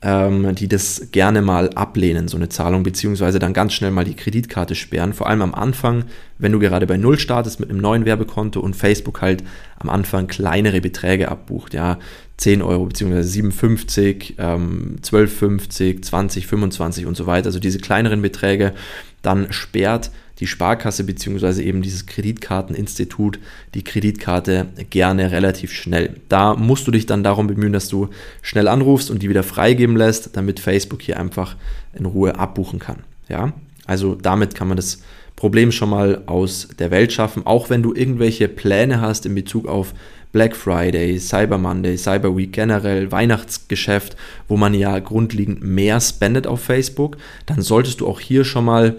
ähm, 0.00 0.54
die 0.54 0.68
das 0.68 1.08
gerne 1.10 1.42
mal 1.42 1.70
ablehnen, 1.70 2.28
so 2.28 2.36
eine 2.36 2.48
Zahlung, 2.48 2.84
beziehungsweise 2.84 3.38
dann 3.38 3.52
ganz 3.52 3.72
schnell 3.72 3.90
mal 3.90 4.04
die 4.04 4.14
Kreditkarte 4.14 4.74
sperren. 4.74 5.12
Vor 5.12 5.28
allem 5.28 5.42
am 5.42 5.54
Anfang, 5.54 6.04
wenn 6.38 6.52
du 6.52 6.60
gerade 6.60 6.86
bei 6.86 6.96
Null 6.96 7.18
startest 7.18 7.58
mit 7.58 7.68
einem 7.68 7.80
neuen 7.80 8.04
Werbekonto 8.04 8.60
und 8.60 8.76
Facebook 8.76 9.22
halt 9.22 9.42
am 9.78 9.88
Anfang 9.88 10.28
kleinere 10.28 10.80
Beträge 10.80 11.28
abbucht, 11.28 11.74
ja, 11.74 11.98
10 12.36 12.62
Euro 12.62 12.86
beziehungsweise 12.86 13.28
57, 13.28 14.36
ähm, 14.38 14.96
12,50, 15.02 16.02
20, 16.02 16.46
25 16.46 17.06
und 17.06 17.16
so 17.16 17.26
weiter, 17.26 17.46
also 17.46 17.58
diese 17.58 17.80
kleineren 17.80 18.22
Beträge, 18.22 18.74
dann 19.22 19.52
sperrt 19.52 20.12
die 20.40 20.46
Sparkasse 20.46 21.04
bzw. 21.04 21.62
eben 21.62 21.82
dieses 21.82 22.06
Kreditkarteninstitut 22.06 23.38
die 23.74 23.82
Kreditkarte 23.82 24.66
gerne 24.90 25.32
relativ 25.32 25.72
schnell. 25.72 26.16
Da 26.28 26.54
musst 26.54 26.86
du 26.86 26.90
dich 26.90 27.06
dann 27.06 27.24
darum 27.24 27.46
bemühen, 27.46 27.72
dass 27.72 27.88
du 27.88 28.08
schnell 28.42 28.68
anrufst 28.68 29.10
und 29.10 29.22
die 29.22 29.28
wieder 29.28 29.42
freigeben 29.42 29.96
lässt, 29.96 30.36
damit 30.36 30.60
Facebook 30.60 31.02
hier 31.02 31.18
einfach 31.18 31.56
in 31.94 32.06
Ruhe 32.06 32.38
abbuchen 32.38 32.78
kann. 32.78 32.98
Ja, 33.28 33.52
also 33.86 34.14
damit 34.14 34.54
kann 34.54 34.68
man 34.68 34.76
das 34.76 35.00
Problem 35.34 35.70
schon 35.70 35.90
mal 35.90 36.22
aus 36.26 36.68
der 36.78 36.90
Welt 36.90 37.12
schaffen, 37.12 37.46
auch 37.46 37.70
wenn 37.70 37.82
du 37.82 37.94
irgendwelche 37.94 38.48
Pläne 38.48 39.00
hast 39.00 39.26
in 39.26 39.34
Bezug 39.34 39.66
auf 39.68 39.94
Black 40.32 40.56
Friday, 40.56 41.18
Cyber 41.18 41.58
Monday, 41.58 41.96
Cyber 41.96 42.36
Week 42.36 42.52
generell, 42.52 43.10
Weihnachtsgeschäft, 43.10 44.16
wo 44.46 44.56
man 44.56 44.74
ja 44.74 44.98
grundlegend 44.98 45.62
mehr 45.62 46.00
spendet 46.00 46.46
auf 46.46 46.60
Facebook, 46.60 47.16
dann 47.46 47.62
solltest 47.62 48.00
du 48.00 48.08
auch 48.08 48.20
hier 48.20 48.44
schon 48.44 48.64
mal 48.64 48.96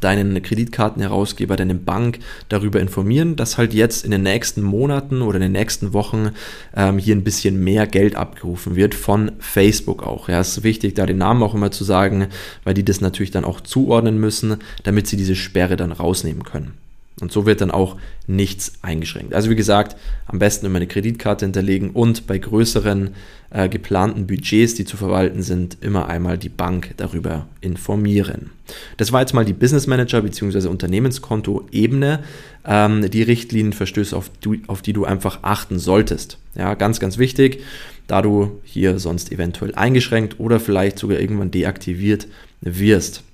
deinen 0.00 0.42
Kreditkartenherausgeber, 0.42 1.56
deine 1.56 1.74
Bank 1.74 2.18
darüber 2.48 2.80
informieren, 2.80 3.36
dass 3.36 3.58
halt 3.58 3.74
jetzt 3.74 4.04
in 4.04 4.10
den 4.10 4.22
nächsten 4.22 4.62
Monaten 4.62 5.22
oder 5.22 5.36
in 5.36 5.42
den 5.42 5.52
nächsten 5.52 5.92
Wochen 5.92 6.30
ähm, 6.74 6.98
hier 6.98 7.14
ein 7.14 7.24
bisschen 7.24 7.62
mehr 7.62 7.86
Geld 7.86 8.16
abgerufen 8.16 8.76
wird 8.76 8.94
von 8.94 9.32
Facebook 9.38 10.02
auch. 10.02 10.28
Ja, 10.28 10.40
es 10.40 10.58
ist 10.58 10.62
wichtig, 10.64 10.94
da 10.94 11.06
den 11.06 11.18
Namen 11.18 11.42
auch 11.42 11.54
immer 11.54 11.70
zu 11.70 11.84
sagen, 11.84 12.28
weil 12.64 12.74
die 12.74 12.84
das 12.84 13.00
natürlich 13.00 13.30
dann 13.30 13.44
auch 13.44 13.60
zuordnen 13.60 14.18
müssen, 14.18 14.56
damit 14.82 15.06
sie 15.06 15.16
diese 15.16 15.36
Sperre 15.36 15.76
dann 15.76 15.92
rausnehmen 15.92 16.44
können. 16.44 16.74
Und 17.20 17.32
so 17.32 17.44
wird 17.44 17.60
dann 17.60 17.70
auch 17.70 17.96
nichts 18.26 18.72
eingeschränkt. 18.82 19.34
Also 19.34 19.50
wie 19.50 19.56
gesagt, 19.56 19.96
am 20.26 20.38
besten 20.38 20.66
immer 20.66 20.76
eine 20.76 20.86
Kreditkarte 20.86 21.44
hinterlegen 21.44 21.90
und 21.90 22.26
bei 22.26 22.38
größeren 22.38 23.10
äh, 23.50 23.68
geplanten 23.68 24.26
Budgets, 24.26 24.74
die 24.74 24.84
zu 24.84 24.96
verwalten 24.96 25.42
sind, 25.42 25.76
immer 25.80 26.08
einmal 26.08 26.38
die 26.38 26.48
Bank 26.48 26.94
darüber 26.96 27.46
informieren. 27.60 28.50
Das 28.96 29.12
war 29.12 29.20
jetzt 29.20 29.34
mal 29.34 29.44
die 29.44 29.52
Business 29.52 29.86
Manager 29.86 30.22
bzw. 30.22 30.68
Unternehmenskonto-Ebene, 30.68 32.20
ähm, 32.64 33.10
die 33.10 33.22
Richtlinienverstöße, 33.22 34.16
auf 34.16 34.30
die, 34.44 34.62
auf 34.68 34.80
die 34.80 34.92
du 34.92 35.04
einfach 35.04 35.40
achten 35.42 35.78
solltest. 35.78 36.38
Ja, 36.54 36.74
ganz, 36.74 37.00
ganz 37.00 37.18
wichtig, 37.18 37.62
da 38.06 38.22
du 38.22 38.60
hier 38.64 38.98
sonst 38.98 39.30
eventuell 39.30 39.74
eingeschränkt 39.74 40.40
oder 40.40 40.58
vielleicht 40.58 40.98
sogar 40.98 41.18
irgendwann 41.20 41.50
deaktiviert 41.50 42.28
wirst. 42.60 43.24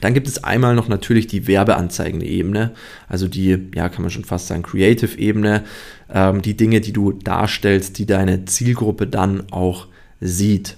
Dann 0.00 0.14
gibt 0.14 0.28
es 0.28 0.44
einmal 0.44 0.74
noch 0.74 0.88
natürlich 0.88 1.26
die 1.26 1.46
Werbeanzeigen-Ebene, 1.46 2.72
also 3.08 3.28
die, 3.28 3.58
ja, 3.74 3.88
kann 3.88 4.02
man 4.02 4.10
schon 4.10 4.24
fast 4.24 4.46
sagen, 4.46 4.62
Creative-Ebene, 4.62 5.64
ähm, 6.12 6.42
die 6.42 6.56
Dinge, 6.56 6.80
die 6.80 6.92
du 6.92 7.12
darstellst, 7.12 7.98
die 7.98 8.06
deine 8.06 8.44
Zielgruppe 8.44 9.06
dann 9.06 9.50
auch 9.50 9.86
sieht. 10.20 10.76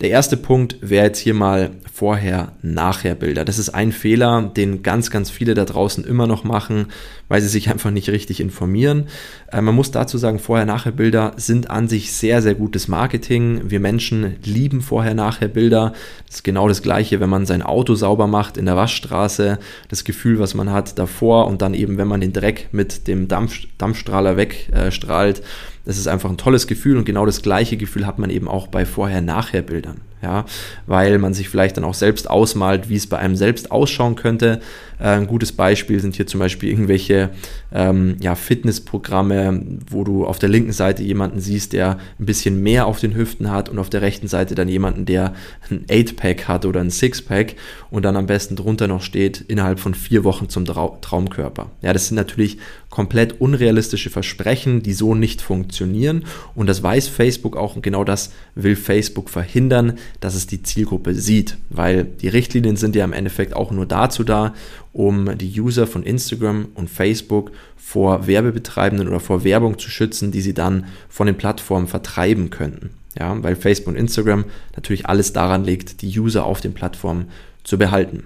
Der 0.00 0.10
erste 0.10 0.36
Punkt 0.36 0.76
wäre 0.82 1.06
jetzt 1.06 1.18
hier 1.18 1.34
mal 1.34 1.70
Vorher-Nachher-Bilder. 1.96 3.46
Das 3.46 3.58
ist 3.58 3.70
ein 3.70 3.90
Fehler, 3.90 4.52
den 4.54 4.82
ganz, 4.82 5.10
ganz 5.10 5.30
viele 5.30 5.54
da 5.54 5.64
draußen 5.64 6.04
immer 6.04 6.26
noch 6.26 6.44
machen, 6.44 6.88
weil 7.28 7.40
sie 7.40 7.48
sich 7.48 7.70
einfach 7.72 7.90
nicht 7.90 8.10
richtig 8.10 8.40
informieren. 8.40 9.06
Äh, 9.50 9.62
man 9.62 9.74
muss 9.74 9.92
dazu 9.92 10.18
sagen, 10.18 10.38
Vorher-Nachher-Bilder 10.38 11.32
sind 11.36 11.70
an 11.70 11.88
sich 11.88 12.12
sehr, 12.12 12.42
sehr 12.42 12.54
gutes 12.54 12.88
Marketing. 12.88 13.70
Wir 13.70 13.80
Menschen 13.80 14.36
lieben 14.44 14.82
Vorher-Nachher-Bilder. 14.82 15.94
Das 16.26 16.36
ist 16.36 16.44
genau 16.44 16.68
das 16.68 16.82
Gleiche, 16.82 17.18
wenn 17.20 17.30
man 17.30 17.46
sein 17.46 17.62
Auto 17.62 17.94
sauber 17.94 18.26
macht 18.26 18.58
in 18.58 18.66
der 18.66 18.76
Waschstraße. 18.76 19.58
Das 19.88 20.04
Gefühl, 20.04 20.38
was 20.38 20.52
man 20.52 20.70
hat 20.70 20.98
davor 20.98 21.46
und 21.46 21.62
dann 21.62 21.72
eben, 21.72 21.96
wenn 21.96 22.08
man 22.08 22.20
den 22.20 22.34
Dreck 22.34 22.68
mit 22.72 23.08
dem 23.08 23.26
Dampf, 23.26 23.60
Dampfstrahler 23.78 24.36
wegstrahlt. 24.36 25.38
Äh, 25.38 25.42
das 25.86 25.96
ist 25.96 26.08
einfach 26.08 26.28
ein 26.28 26.36
tolles 26.36 26.66
Gefühl 26.66 26.98
und 26.98 27.04
genau 27.04 27.24
das 27.24 27.40
gleiche 27.40 27.78
Gefühl 27.78 28.06
hat 28.06 28.18
man 28.18 28.28
eben 28.28 28.48
auch 28.48 28.66
bei 28.66 28.84
Vorher-Nachher-Bildern. 28.84 30.02
Ja, 30.26 30.44
weil 30.86 31.18
man 31.18 31.34
sich 31.34 31.48
vielleicht 31.48 31.76
dann 31.76 31.84
auch 31.84 31.94
selbst 31.94 32.28
ausmalt, 32.28 32.88
wie 32.88 32.96
es 32.96 33.06
bei 33.06 33.16
einem 33.16 33.36
selbst 33.36 33.70
ausschauen 33.70 34.16
könnte. 34.16 34.60
Äh, 34.98 35.08
ein 35.08 35.26
gutes 35.26 35.52
Beispiel 35.52 36.00
sind 36.00 36.16
hier 36.16 36.26
zum 36.26 36.40
Beispiel 36.40 36.70
irgendwelche 36.70 37.30
ähm, 37.72 38.16
ja, 38.20 38.34
Fitnessprogramme, 38.34 39.62
wo 39.90 40.04
du 40.04 40.26
auf 40.26 40.38
der 40.38 40.48
linken 40.48 40.72
Seite 40.72 41.02
jemanden 41.02 41.40
siehst, 41.40 41.72
der 41.72 41.98
ein 42.18 42.26
bisschen 42.26 42.62
mehr 42.62 42.86
auf 42.86 43.00
den 43.00 43.14
Hüften 43.14 43.50
hat 43.50 43.68
und 43.68 43.78
auf 43.78 43.90
der 43.90 44.02
rechten 44.02 44.28
Seite 44.28 44.54
dann 44.54 44.68
jemanden, 44.68 45.06
der 45.06 45.34
ein 45.70 45.86
8-Pack 45.86 46.48
hat 46.48 46.64
oder 46.64 46.80
ein 46.80 46.90
6-Pack 46.90 47.56
und 47.90 48.04
dann 48.04 48.16
am 48.16 48.26
besten 48.26 48.56
drunter 48.56 48.88
noch 48.88 49.02
steht, 49.02 49.42
innerhalb 49.48 49.80
von 49.80 49.94
vier 49.94 50.24
Wochen 50.24 50.48
zum 50.48 50.64
Trau 50.64 50.98
Traumkörper. 51.00 51.70
Ja, 51.82 51.92
das 51.92 52.08
sind 52.08 52.16
natürlich 52.16 52.58
komplett 52.90 53.40
unrealistische 53.40 54.10
Versprechen, 54.10 54.82
die 54.82 54.92
so 54.92 55.14
nicht 55.14 55.42
funktionieren. 55.42 56.24
Und 56.54 56.66
das 56.66 56.82
weiß 56.82 57.08
Facebook 57.08 57.56
auch 57.56 57.76
und 57.76 57.82
genau 57.82 58.04
das 58.04 58.32
will 58.54 58.76
Facebook 58.76 59.28
verhindern, 59.28 59.98
dass 60.20 60.34
es 60.34 60.46
die 60.46 60.62
Zielgruppe 60.62 61.14
sieht. 61.14 61.58
Weil 61.68 62.04
die 62.04 62.28
Richtlinien 62.28 62.76
sind 62.76 62.96
ja 62.96 63.04
im 63.04 63.12
Endeffekt 63.12 63.54
auch 63.54 63.70
nur 63.70 63.86
dazu 63.86 64.24
da, 64.24 64.54
um 64.96 65.36
die 65.36 65.60
User 65.60 65.86
von 65.86 66.02
Instagram 66.02 66.68
und 66.74 66.88
Facebook 66.88 67.52
vor 67.76 68.26
Werbebetreibenden 68.26 69.08
oder 69.08 69.20
vor 69.20 69.44
Werbung 69.44 69.78
zu 69.78 69.90
schützen, 69.90 70.32
die 70.32 70.40
sie 70.40 70.54
dann 70.54 70.86
von 71.10 71.26
den 71.26 71.36
Plattformen 71.36 71.86
vertreiben 71.86 72.48
könnten. 72.48 72.90
Ja, 73.18 73.42
weil 73.42 73.56
Facebook 73.56 73.92
und 73.92 74.00
Instagram 74.00 74.46
natürlich 74.74 75.06
alles 75.06 75.34
daran 75.34 75.64
legt, 75.64 76.00
die 76.00 76.18
User 76.18 76.44
auf 76.44 76.62
den 76.62 76.72
Plattformen 76.72 77.26
zu 77.62 77.76
behalten. 77.76 78.24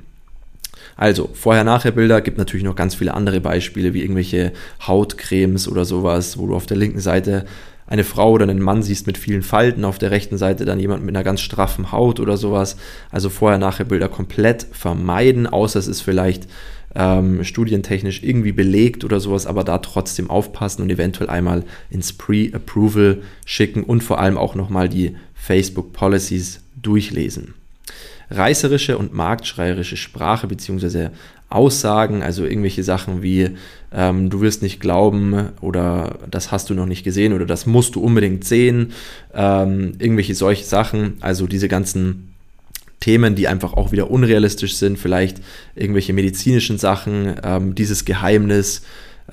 Also, 0.97 1.29
Vorher-Nachher-Bilder 1.33 2.21
gibt 2.21 2.39
natürlich 2.39 2.65
noch 2.65 2.77
ganz 2.77 2.95
viele 2.95 3.15
andere 3.15 3.41
Beispiele, 3.41 3.93
wie 3.93 4.03
irgendwelche 4.03 4.53
Hautcremes 4.87 5.67
oder 5.67 5.85
sowas, 5.85 6.39
wo 6.39 6.47
du 6.47 6.55
auf 6.55 6.67
der 6.67 6.77
linken 6.77 7.01
Seite 7.01 7.47
eine 7.91 8.05
Frau 8.05 8.31
oder 8.31 8.45
einen 8.45 8.63
Mann 8.63 8.83
siehst 8.83 9.09
mit 9.09 9.19
vielen 9.19 9.43
Falten, 9.43 9.85
auf 9.85 9.99
der 9.99 10.13
rechten 10.13 10.39
Seite 10.39 10.65
dann 10.65 10.79
jemand 10.79 11.05
mit 11.05 11.15
einer 11.15 11.25
ganz 11.25 11.41
straffen 11.41 11.91
Haut 11.91 12.21
oder 12.21 12.37
sowas. 12.37 12.77
Also 13.11 13.29
vorher-nachher 13.29 13.85
Bilder 13.85 14.09
komplett 14.09 14.65
vermeiden, 14.71 15.49
außer 15.49 15.79
es 15.79 15.89
ist 15.89 16.01
vielleicht 16.01 16.47
ähm, 16.95 17.43
studientechnisch 17.43 18.23
irgendwie 18.23 18.53
belegt 18.53 19.05
oder 19.05 19.19
sowas, 19.19 19.47
aber 19.47 19.65
da 19.65 19.79
trotzdem 19.79 20.31
aufpassen 20.31 20.83
und 20.83 20.91
eventuell 20.91 21.29
einmal 21.29 21.65
ins 21.91 22.13
Pre-Approval 22.13 23.23
schicken 23.45 23.83
und 23.83 24.03
vor 24.03 24.21
allem 24.21 24.39
auch 24.39 24.55
nochmal 24.55 24.89
die 24.89 25.17
Facebook 25.35 25.93
Policies 25.93 26.61
durchlesen. 26.81 27.55
Reißerische 28.31 28.97
und 28.99 29.13
marktschreierische 29.13 29.97
Sprache 29.97 30.47
bzw. 30.47 31.09
Aussagen, 31.51 32.23
also 32.23 32.45
irgendwelche 32.45 32.85
Sachen 32.85 33.23
wie 33.23 33.51
ähm, 33.93 34.31
du 34.31 34.41
wirst 34.41 34.63
nicht 34.63 34.81
glauben 34.81 35.51
oder 35.61 36.19
das 36.31 36.53
hast 36.53 36.71
du 36.71 36.75
noch 36.75 36.87
nicht 36.87 37.03
gesehen 37.03 37.33
oder 37.33 37.45
das 37.45 37.67
musst 37.67 37.97
du 37.97 38.01
unbedingt 38.01 38.45
sehen, 38.45 38.93
ähm, 39.35 39.95
irgendwelche 39.99 40.35
solche 40.35 40.65
Sachen, 40.65 41.15
also 41.21 41.47
diese 41.49 41.69
ganzen 41.69 42.33
Themen, 43.01 43.35
die 43.35 43.49
einfach 43.49 43.73
auch 43.73 43.93
wieder 43.93 44.11
unrealistisch 44.11 44.77
sind, 44.77 44.99
vielleicht 44.99 45.41
irgendwelche 45.75 46.13
medizinischen 46.13 46.79
Sachen, 46.79 47.35
ähm, 47.43 47.75
dieses 47.75 48.05
Geheimnis, 48.05 48.83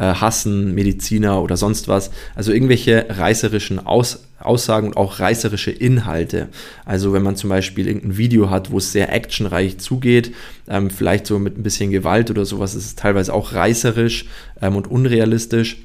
hassen 0.03 0.75
Mediziner 0.75 1.41
oder 1.41 1.57
sonst 1.57 1.87
was. 1.87 2.11
Also 2.35 2.51
irgendwelche 2.51 3.05
reißerischen 3.09 3.85
Aus 3.85 4.19
Aussagen 4.39 4.87
und 4.87 4.97
auch 4.97 5.19
reißerische 5.19 5.71
Inhalte. 5.71 6.49
Also 6.85 7.13
wenn 7.13 7.23
man 7.23 7.35
zum 7.35 7.49
Beispiel 7.49 7.87
irgendein 7.87 8.17
Video 8.17 8.49
hat, 8.49 8.71
wo 8.71 8.77
es 8.77 8.91
sehr 8.91 9.11
actionreich 9.13 9.79
zugeht, 9.79 10.33
ähm, 10.67 10.89
vielleicht 10.89 11.25
so 11.25 11.39
mit 11.39 11.57
ein 11.57 11.63
bisschen 11.63 11.91
Gewalt 11.91 12.29
oder 12.29 12.45
sowas, 12.45 12.75
ist 12.75 12.85
es 12.85 12.95
teilweise 12.95 13.33
auch 13.33 13.53
reißerisch 13.53 14.25
ähm, 14.61 14.75
und 14.75 14.89
unrealistisch, 14.89 15.77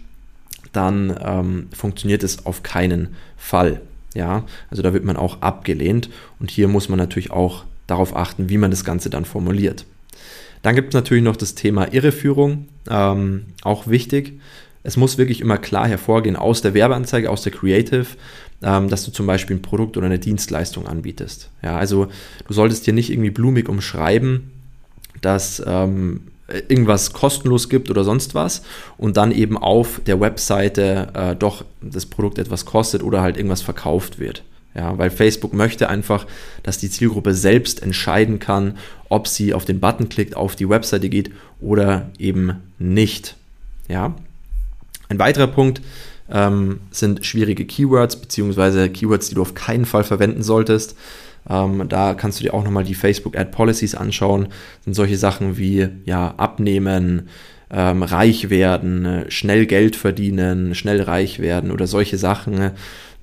dann 0.72 1.16
ähm, 1.22 1.68
funktioniert 1.74 2.22
es 2.22 2.46
auf 2.46 2.62
keinen 2.62 3.16
Fall. 3.36 3.80
Ja, 4.14 4.44
also 4.70 4.82
da 4.82 4.92
wird 4.92 5.04
man 5.04 5.16
auch 5.16 5.40
abgelehnt 5.40 6.10
und 6.38 6.50
hier 6.50 6.68
muss 6.68 6.90
man 6.90 6.98
natürlich 6.98 7.30
auch 7.30 7.64
darauf 7.86 8.14
achten, 8.14 8.50
wie 8.50 8.58
man 8.58 8.70
das 8.70 8.84
Ganze 8.84 9.08
dann 9.08 9.24
formuliert. 9.24 9.86
Dann 10.62 10.74
gibt 10.74 10.88
es 10.88 10.94
natürlich 10.94 11.24
noch 11.24 11.36
das 11.36 11.54
Thema 11.54 11.92
Irreführung, 11.92 12.68
ähm, 12.88 13.46
auch 13.62 13.88
wichtig. 13.88 14.40
Es 14.84 14.96
muss 14.96 15.18
wirklich 15.18 15.40
immer 15.40 15.58
klar 15.58 15.86
hervorgehen 15.86 16.36
aus 16.36 16.62
der 16.62 16.74
Werbeanzeige, 16.74 17.30
aus 17.30 17.42
der 17.42 17.52
Creative, 17.52 18.06
ähm, 18.62 18.88
dass 18.88 19.04
du 19.04 19.10
zum 19.10 19.26
Beispiel 19.26 19.56
ein 19.56 19.62
Produkt 19.62 19.96
oder 19.96 20.06
eine 20.06 20.18
Dienstleistung 20.18 20.86
anbietest. 20.86 21.50
Ja, 21.62 21.76
also 21.76 22.08
du 22.46 22.52
solltest 22.52 22.86
dir 22.86 22.92
nicht 22.92 23.10
irgendwie 23.10 23.30
blumig 23.30 23.68
umschreiben, 23.68 24.50
dass 25.20 25.62
ähm, 25.66 26.22
irgendwas 26.68 27.12
kostenlos 27.12 27.68
gibt 27.68 27.90
oder 27.90 28.04
sonst 28.04 28.34
was 28.34 28.62
und 28.98 29.16
dann 29.16 29.32
eben 29.32 29.56
auf 29.56 30.00
der 30.06 30.20
Webseite 30.20 31.08
äh, 31.14 31.36
doch 31.36 31.64
das 31.80 32.06
Produkt 32.06 32.38
etwas 32.38 32.64
kostet 32.64 33.02
oder 33.02 33.22
halt 33.22 33.36
irgendwas 33.36 33.62
verkauft 33.62 34.18
wird. 34.18 34.42
Ja, 34.74 34.96
weil 34.96 35.10
Facebook 35.10 35.52
möchte 35.52 35.88
einfach, 35.88 36.26
dass 36.62 36.78
die 36.78 36.88
Zielgruppe 36.88 37.34
selbst 37.34 37.82
entscheiden 37.82 38.38
kann, 38.38 38.78
ob 39.10 39.28
sie 39.28 39.52
auf 39.52 39.66
den 39.66 39.80
Button 39.80 40.08
klickt, 40.08 40.34
auf 40.34 40.56
die 40.56 40.68
Webseite 40.68 41.10
geht 41.10 41.30
oder 41.60 42.10
eben 42.18 42.54
nicht. 42.78 43.36
Ja. 43.88 44.14
Ein 45.08 45.18
weiterer 45.18 45.48
Punkt 45.48 45.82
ähm, 46.30 46.80
sind 46.90 47.26
schwierige 47.26 47.66
Keywords 47.66 48.16
beziehungsweise 48.16 48.88
Keywords, 48.88 49.28
die 49.28 49.34
du 49.34 49.42
auf 49.42 49.54
keinen 49.54 49.84
Fall 49.84 50.04
verwenden 50.04 50.42
solltest. 50.42 50.96
Ähm, 51.48 51.88
da 51.88 52.14
kannst 52.14 52.40
du 52.40 52.44
dir 52.44 52.54
auch 52.54 52.64
nochmal 52.64 52.84
die 52.84 52.94
Facebook 52.94 53.36
Ad 53.36 53.50
Policies 53.50 53.94
anschauen. 53.94 54.44
Das 54.44 54.84
sind 54.84 54.94
solche 54.94 55.18
Sachen 55.18 55.58
wie 55.58 55.88
ja, 56.06 56.34
abnehmen, 56.38 57.28
ähm, 57.70 58.02
reich 58.02 58.48
werden, 58.48 59.24
schnell 59.28 59.66
Geld 59.66 59.96
verdienen, 59.96 60.74
schnell 60.74 61.02
reich 61.02 61.40
werden 61.40 61.70
oder 61.70 61.86
solche 61.86 62.18
Sachen 62.18 62.70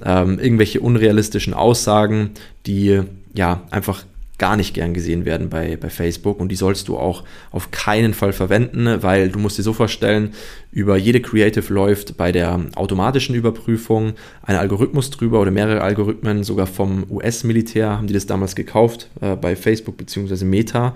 ähm, 0.04 0.40
irgendwelche 0.40 0.80
unrealistischen 0.80 1.54
Aussagen, 1.54 2.32
die 2.66 3.02
ja 3.34 3.62
einfach 3.72 4.04
gar 4.40 4.56
nicht 4.56 4.74
gern 4.74 4.94
gesehen 4.94 5.26
werden 5.26 5.50
bei, 5.50 5.76
bei 5.76 5.90
Facebook 5.90 6.40
und 6.40 6.50
die 6.50 6.56
sollst 6.56 6.88
du 6.88 6.98
auch 6.98 7.24
auf 7.52 7.70
keinen 7.72 8.14
Fall 8.14 8.34
verwenden, 8.34 9.04
weil 9.04 9.30
du 9.30 9.38
musst 9.38 9.58
dir 9.58 9.64
so 9.64 9.74
vorstellen, 9.74 10.34
über 10.72 10.98
jede 10.98 11.22
Creative 11.22 11.72
läuft 11.72 12.18
bei 12.18 12.32
der 12.32 12.60
automatischen 12.76 13.36
Überprüfung 13.36 14.14
ein 14.42 14.56
Algorithmus 14.56 15.12
drüber 15.12 15.42
oder 15.42 15.52
mehrere 15.52 15.82
Algorithmen, 15.82 16.44
sogar 16.44 16.66
vom 16.66 17.06
US-Militär 17.10 17.90
haben 17.90 18.08
die 18.08 18.14
das 18.14 18.26
damals 18.26 18.56
gekauft 18.56 19.10
äh, 19.22 19.36
bei 19.36 19.56
Facebook 19.56 19.98
bzw. 19.98 20.46
Meta 20.46 20.96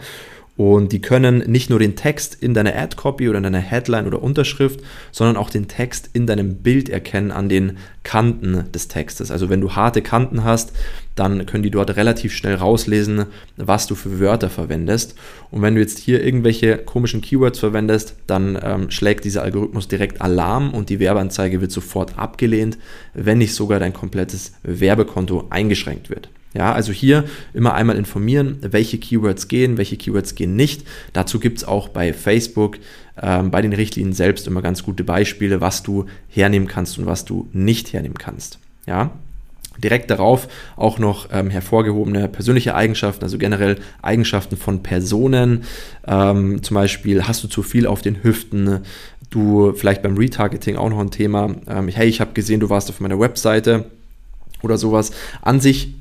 und 0.56 0.92
die 0.92 1.02
können 1.02 1.40
nicht 1.50 1.72
nur 1.72 1.80
den 1.80 1.96
Text 1.96 2.38
in 2.40 2.54
deiner 2.54 2.76
Ad-Copy 2.76 3.28
oder 3.28 3.38
in 3.38 3.44
deiner 3.44 3.60
Headline 3.60 4.06
oder 4.06 4.22
Unterschrift, 4.22 4.82
sondern 5.12 5.36
auch 5.36 5.50
den 5.50 5.68
Text 5.68 6.12
in 6.14 6.28
deinem 6.28 6.58
Bild 6.58 6.90
erkennen 6.90 7.32
an 7.32 7.50
den 7.50 7.78
Kanten 8.04 8.72
des 8.72 8.88
Textes. 8.88 9.32
Also 9.32 9.50
wenn 9.50 9.62
du 9.62 9.72
harte 9.72 10.04
Kanten 10.04 10.44
hast, 10.44 10.74
dann 11.16 11.48
können 11.48 11.64
die 11.64 11.72
dort 11.72 11.96
relativ 11.96 12.36
schnell 12.36 12.54
rauslesen, 12.54 13.26
was 13.58 13.88
du 13.88 13.96
für 13.96 14.20
Wörter 14.20 14.52
verwendest. 14.52 15.16
Und 15.50 15.64
wenn 15.64 15.74
du 15.74 15.82
jetzt 15.82 15.98
hier 15.98 16.24
irgendwelche 16.24 16.78
komischen 16.78 17.22
Keywords 17.22 17.58
verwendest, 17.58 18.16
dann 18.28 18.60
ähm, 18.62 18.92
schlägt 18.92 19.26
dieser 19.26 19.42
Algorithmus 19.42 19.88
direkt 19.88 20.22
Alarm 20.22 20.72
und 20.72 20.90
die 20.90 21.00
Werbeanzeige 21.00 21.62
wird 21.62 21.72
sofort 21.72 22.20
abgelehnt, 22.20 22.78
wenn 23.16 23.40
nicht 23.40 23.56
sogar 23.56 23.80
dein 23.80 23.94
komplettes 23.94 24.54
Werbekonto 24.62 25.48
eingeschränkt 25.50 26.12
wird. 26.12 26.30
Ja, 26.54 26.72
also 26.72 26.92
hier 26.92 27.26
immer 27.54 27.74
einmal 27.74 27.98
informieren, 27.98 28.60
welche 28.62 29.00
Keywords 29.00 29.48
gehen, 29.48 29.78
welche 29.78 29.98
Keywords 29.98 30.36
gehen 30.36 30.56
nicht. 30.56 30.86
Dazu 31.12 31.40
gibt 31.40 31.58
es 31.58 31.64
auch 31.64 31.90
bei 31.90 32.14
Facebook, 32.14 32.78
ähm, 33.22 33.50
bei 33.50 33.62
den 33.62 33.74
Richtlinien 33.74 34.14
selbst 34.14 34.46
immer 34.48 34.62
ganz 34.62 34.84
gute 34.84 35.04
Beispiele, 35.04 35.62
was 35.62 35.82
du 35.82 36.06
hernehmen 36.30 36.68
kannst 36.68 36.98
und 37.00 37.06
was 37.06 37.26
du 37.26 37.50
nicht 37.54 37.94
hernehmen 37.94 38.18
kannst. 38.18 38.60
Ja, 38.86 39.12
Direkt 39.80 40.12
darauf 40.12 40.48
auch 40.76 41.00
noch 41.00 41.30
ähm, 41.32 41.50
hervorgehobene 41.50 42.28
persönliche 42.28 42.76
Eigenschaften, 42.76 43.24
also 43.24 43.40
generell 43.40 43.80
Eigenschaften 44.04 44.56
von 44.56 44.84
Personen. 44.84 45.64
Ähm, 46.06 46.62
zum 46.62 46.76
Beispiel 46.76 47.24
hast 47.24 47.44
du 47.44 47.48
zu 47.48 47.64
viel 47.64 47.88
auf 47.88 48.04
den 48.04 48.24
Hüften, 48.24 48.82
du 49.32 49.74
vielleicht 49.74 50.04
beim 50.04 50.16
Retargeting 50.16 50.76
auch 50.76 50.90
noch 50.90 51.00
ein 51.00 51.10
Thema. 51.10 51.56
Ähm, 51.68 51.88
hey, 51.88 52.08
ich 52.08 52.22
habe 52.22 52.34
gesehen, 52.34 52.60
du 52.60 52.70
warst 52.70 52.90
auf 52.92 53.00
meiner 53.00 53.20
Webseite 53.20 53.86
oder 54.62 54.78
sowas. 54.78 55.12
An 55.42 55.60
sich 55.60 55.96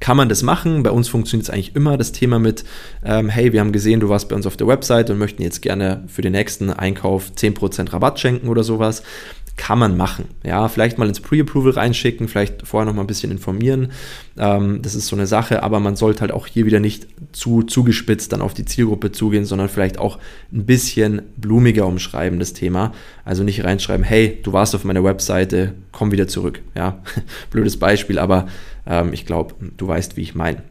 kann 0.00 0.16
man 0.16 0.28
das 0.28 0.42
machen. 0.42 0.82
Bei 0.82 0.90
uns 0.90 1.08
funktioniert 1.08 1.48
es 1.48 1.50
eigentlich 1.52 1.74
immer 1.76 1.96
das 1.96 2.12
Thema 2.12 2.38
mit, 2.38 2.64
ähm, 3.04 3.28
hey, 3.28 3.52
wir 3.52 3.60
haben 3.60 3.72
gesehen, 3.72 4.00
du 4.00 4.08
warst 4.08 4.28
bei 4.28 4.36
uns 4.36 4.46
auf 4.46 4.56
der 4.56 4.66
Website 4.66 5.10
und 5.10 5.18
möchten 5.18 5.42
jetzt 5.42 5.62
gerne 5.62 6.04
für 6.06 6.22
den 6.22 6.32
nächsten 6.32 6.70
Einkauf 6.70 7.30
10% 7.36 7.92
Rabatt 7.92 8.20
schenken 8.20 8.48
oder 8.48 8.64
sowas 8.64 9.02
kann 9.58 9.78
man 9.78 9.96
machen. 9.96 10.26
Ja, 10.44 10.68
vielleicht 10.68 10.96
mal 10.96 11.08
ins 11.08 11.20
Pre-Approval 11.20 11.72
reinschicken, 11.72 12.28
vielleicht 12.28 12.66
vorher 12.66 12.86
noch 12.86 12.94
mal 12.94 13.02
ein 13.02 13.08
bisschen 13.08 13.30
informieren. 13.30 13.90
Ähm, 14.38 14.80
das 14.80 14.94
ist 14.94 15.08
so 15.08 15.16
eine 15.16 15.26
Sache, 15.26 15.62
aber 15.62 15.80
man 15.80 15.96
sollte 15.96 16.20
halt 16.22 16.32
auch 16.32 16.46
hier 16.46 16.64
wieder 16.64 16.80
nicht 16.80 17.08
zu 17.32 17.64
zugespitzt 17.64 18.32
dann 18.32 18.40
auf 18.40 18.54
die 18.54 18.64
Zielgruppe 18.64 19.12
zugehen, 19.12 19.44
sondern 19.44 19.68
vielleicht 19.68 19.98
auch 19.98 20.18
ein 20.52 20.64
bisschen 20.64 21.22
blumiger 21.36 21.86
umschreiben 21.86 22.38
das 22.38 22.54
Thema. 22.54 22.92
Also 23.24 23.42
nicht 23.42 23.64
reinschreiben, 23.64 24.04
hey, 24.04 24.38
du 24.42 24.52
warst 24.52 24.74
auf 24.74 24.84
meiner 24.84 25.04
Webseite, 25.04 25.74
komm 25.92 26.12
wieder 26.12 26.28
zurück. 26.28 26.62
Ja, 26.74 27.02
blödes 27.50 27.78
Beispiel, 27.78 28.18
aber 28.18 28.46
ähm, 28.88 29.12
ich 29.12 29.26
glaube, 29.26 29.54
du 29.76 29.86
weißt, 29.86 30.16
wie 30.16 30.22
ich 30.22 30.34
meine 30.34 30.62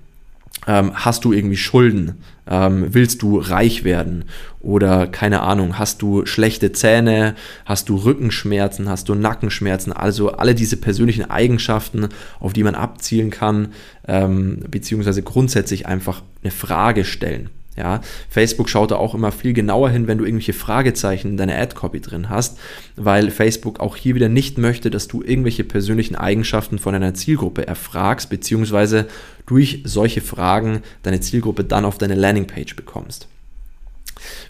ähm, 0.67 0.91
hast 0.93 1.25
du 1.25 1.33
irgendwie 1.33 1.57
Schulden? 1.57 2.15
Ähm, 2.49 2.87
willst 2.93 3.21
du 3.21 3.39
reich 3.39 3.83
werden? 3.83 4.25
Oder 4.59 5.07
keine 5.07 5.41
Ahnung, 5.41 5.77
hast 5.79 6.01
du 6.01 6.25
schlechte 6.25 6.71
Zähne? 6.71 7.35
Hast 7.65 7.89
du 7.89 7.95
Rückenschmerzen? 7.95 8.89
Hast 8.89 9.09
du 9.09 9.15
Nackenschmerzen? 9.15 9.93
Also 9.93 10.31
alle 10.31 10.55
diese 10.55 10.77
persönlichen 10.77 11.29
Eigenschaften, 11.29 12.09
auf 12.39 12.53
die 12.53 12.63
man 12.63 12.75
abzielen 12.75 13.29
kann, 13.29 13.69
ähm, 14.07 14.59
beziehungsweise 14.69 15.23
grundsätzlich 15.23 15.85
einfach 15.85 16.21
eine 16.43 16.51
Frage 16.51 17.05
stellen. 17.05 17.49
Ja, 17.77 18.01
Facebook 18.29 18.69
schaut 18.69 18.89
da 18.89 18.95
auch 18.95 19.13
immer 19.13 19.31
viel 19.31 19.53
genauer 19.53 19.91
hin, 19.91 20.07
wenn 20.07 20.17
du 20.17 20.25
irgendwelche 20.25 20.53
Fragezeichen 20.53 21.29
in 21.29 21.37
deiner 21.37 21.57
Ad-Copy 21.57 22.01
drin 22.01 22.27
hast, 22.27 22.57
weil 22.95 23.29
Facebook 23.29 23.79
auch 23.79 23.95
hier 23.95 24.15
wieder 24.15 24.29
nicht 24.29 24.57
möchte, 24.57 24.89
dass 24.89 25.07
du 25.07 25.21
irgendwelche 25.21 25.63
persönlichen 25.63 26.15
Eigenschaften 26.15 26.79
von 26.79 26.93
deiner 26.93 27.13
Zielgruppe 27.13 27.67
erfragst, 27.67 28.31
beziehungsweise 28.31 29.05
durch 29.45 29.81
solche 29.83 30.21
Fragen 30.21 30.81
deine 31.03 31.19
Zielgruppe 31.19 31.63
dann 31.63 31.85
auf 31.85 31.99
deine 31.99 32.15
Landingpage 32.15 32.75
bekommst. 32.75 33.27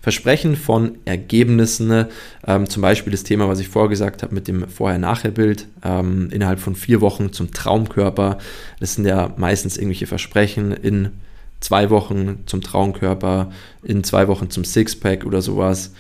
Versprechen 0.02 0.56
von 0.56 0.98
Ergebnissen, 1.04 2.06
ähm, 2.46 2.70
zum 2.70 2.82
Beispiel 2.82 3.12
das 3.12 3.24
Thema, 3.24 3.50
was 3.50 3.60
ich 3.60 3.68
vorher 3.68 3.90
gesagt 3.90 4.24
habe 4.24 4.34
mit 4.34 4.48
dem 4.48 4.70
Vorher-Nachher-Bild, 4.70 5.68
ähm, 5.84 6.30
innerhalb 6.32 6.60
von 6.60 6.76
vier 6.76 7.02
Wochen 7.02 7.34
zum 7.34 7.52
Traumkörper. 7.52 8.38
Das 8.80 8.96
sind 8.96 9.06
ja 9.06 9.34
meistens 9.38 9.76
irgendwelche 9.76 10.08
Versprechen 10.08 10.72
in 10.72 11.12
zwei 11.60 11.90
Wochen 11.90 12.44
zum 12.46 12.62
Traumkörper, 12.62 13.52
in 13.84 14.04
zwei 14.04 14.28
Wochen 14.28 14.50
zum 14.50 14.64
Sixpack 14.64 15.26
oder 15.26 15.42
sowas. 15.42 15.94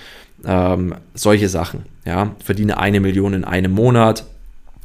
Ähm, 0.46 0.96
solche 1.14 1.50
Sachen. 1.50 1.86
Ja, 2.06 2.36
verdiene 2.44 2.78
eine 2.78 3.00
Million 3.00 3.34
in 3.34 3.44
einem 3.44 3.72
Monat, 3.72 4.26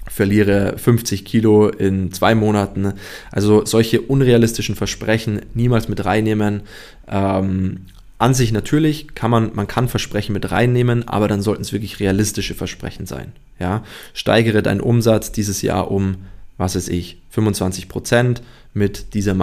verliere 0.09 0.77
50 0.79 1.25
Kilo 1.25 1.69
in 1.69 2.13
zwei 2.13 2.35
Monaten. 2.35 2.95
Also 3.31 3.65
solche 3.65 4.01
unrealistischen 4.01 4.75
Versprechen 4.75 5.43
niemals 5.55 5.89
mit 5.89 6.05
reinnehmen. 6.05 6.63
Ähm, 7.09 7.87
An 8.19 8.35
sich 8.35 8.53
natürlich 8.53 9.15
kann 9.15 9.31
man, 9.31 9.51
man 9.55 9.67
kann 9.67 9.89
Versprechen 9.89 10.33
mit 10.33 10.51
reinnehmen, 10.51 11.07
aber 11.09 11.29
dann 11.29 11.43
sollten 11.43 11.63
es 11.63 11.73
wirklich 11.73 12.01
realistische 12.01 12.55
Versprechen 12.55 13.05
sein. 13.07 13.33
Ja? 13.59 13.85
Steigere 14.15 14.63
deinen 14.63 14.81
Umsatz 14.81 15.33
dieses 15.33 15.61
Jahr 15.63 15.91
um, 15.91 16.17
was 16.57 16.77
weiß 16.77 16.89
ich, 16.89 17.19
25 17.31 17.89
Prozent 17.89 18.43
mit 18.75 19.15
dieser 19.15 19.35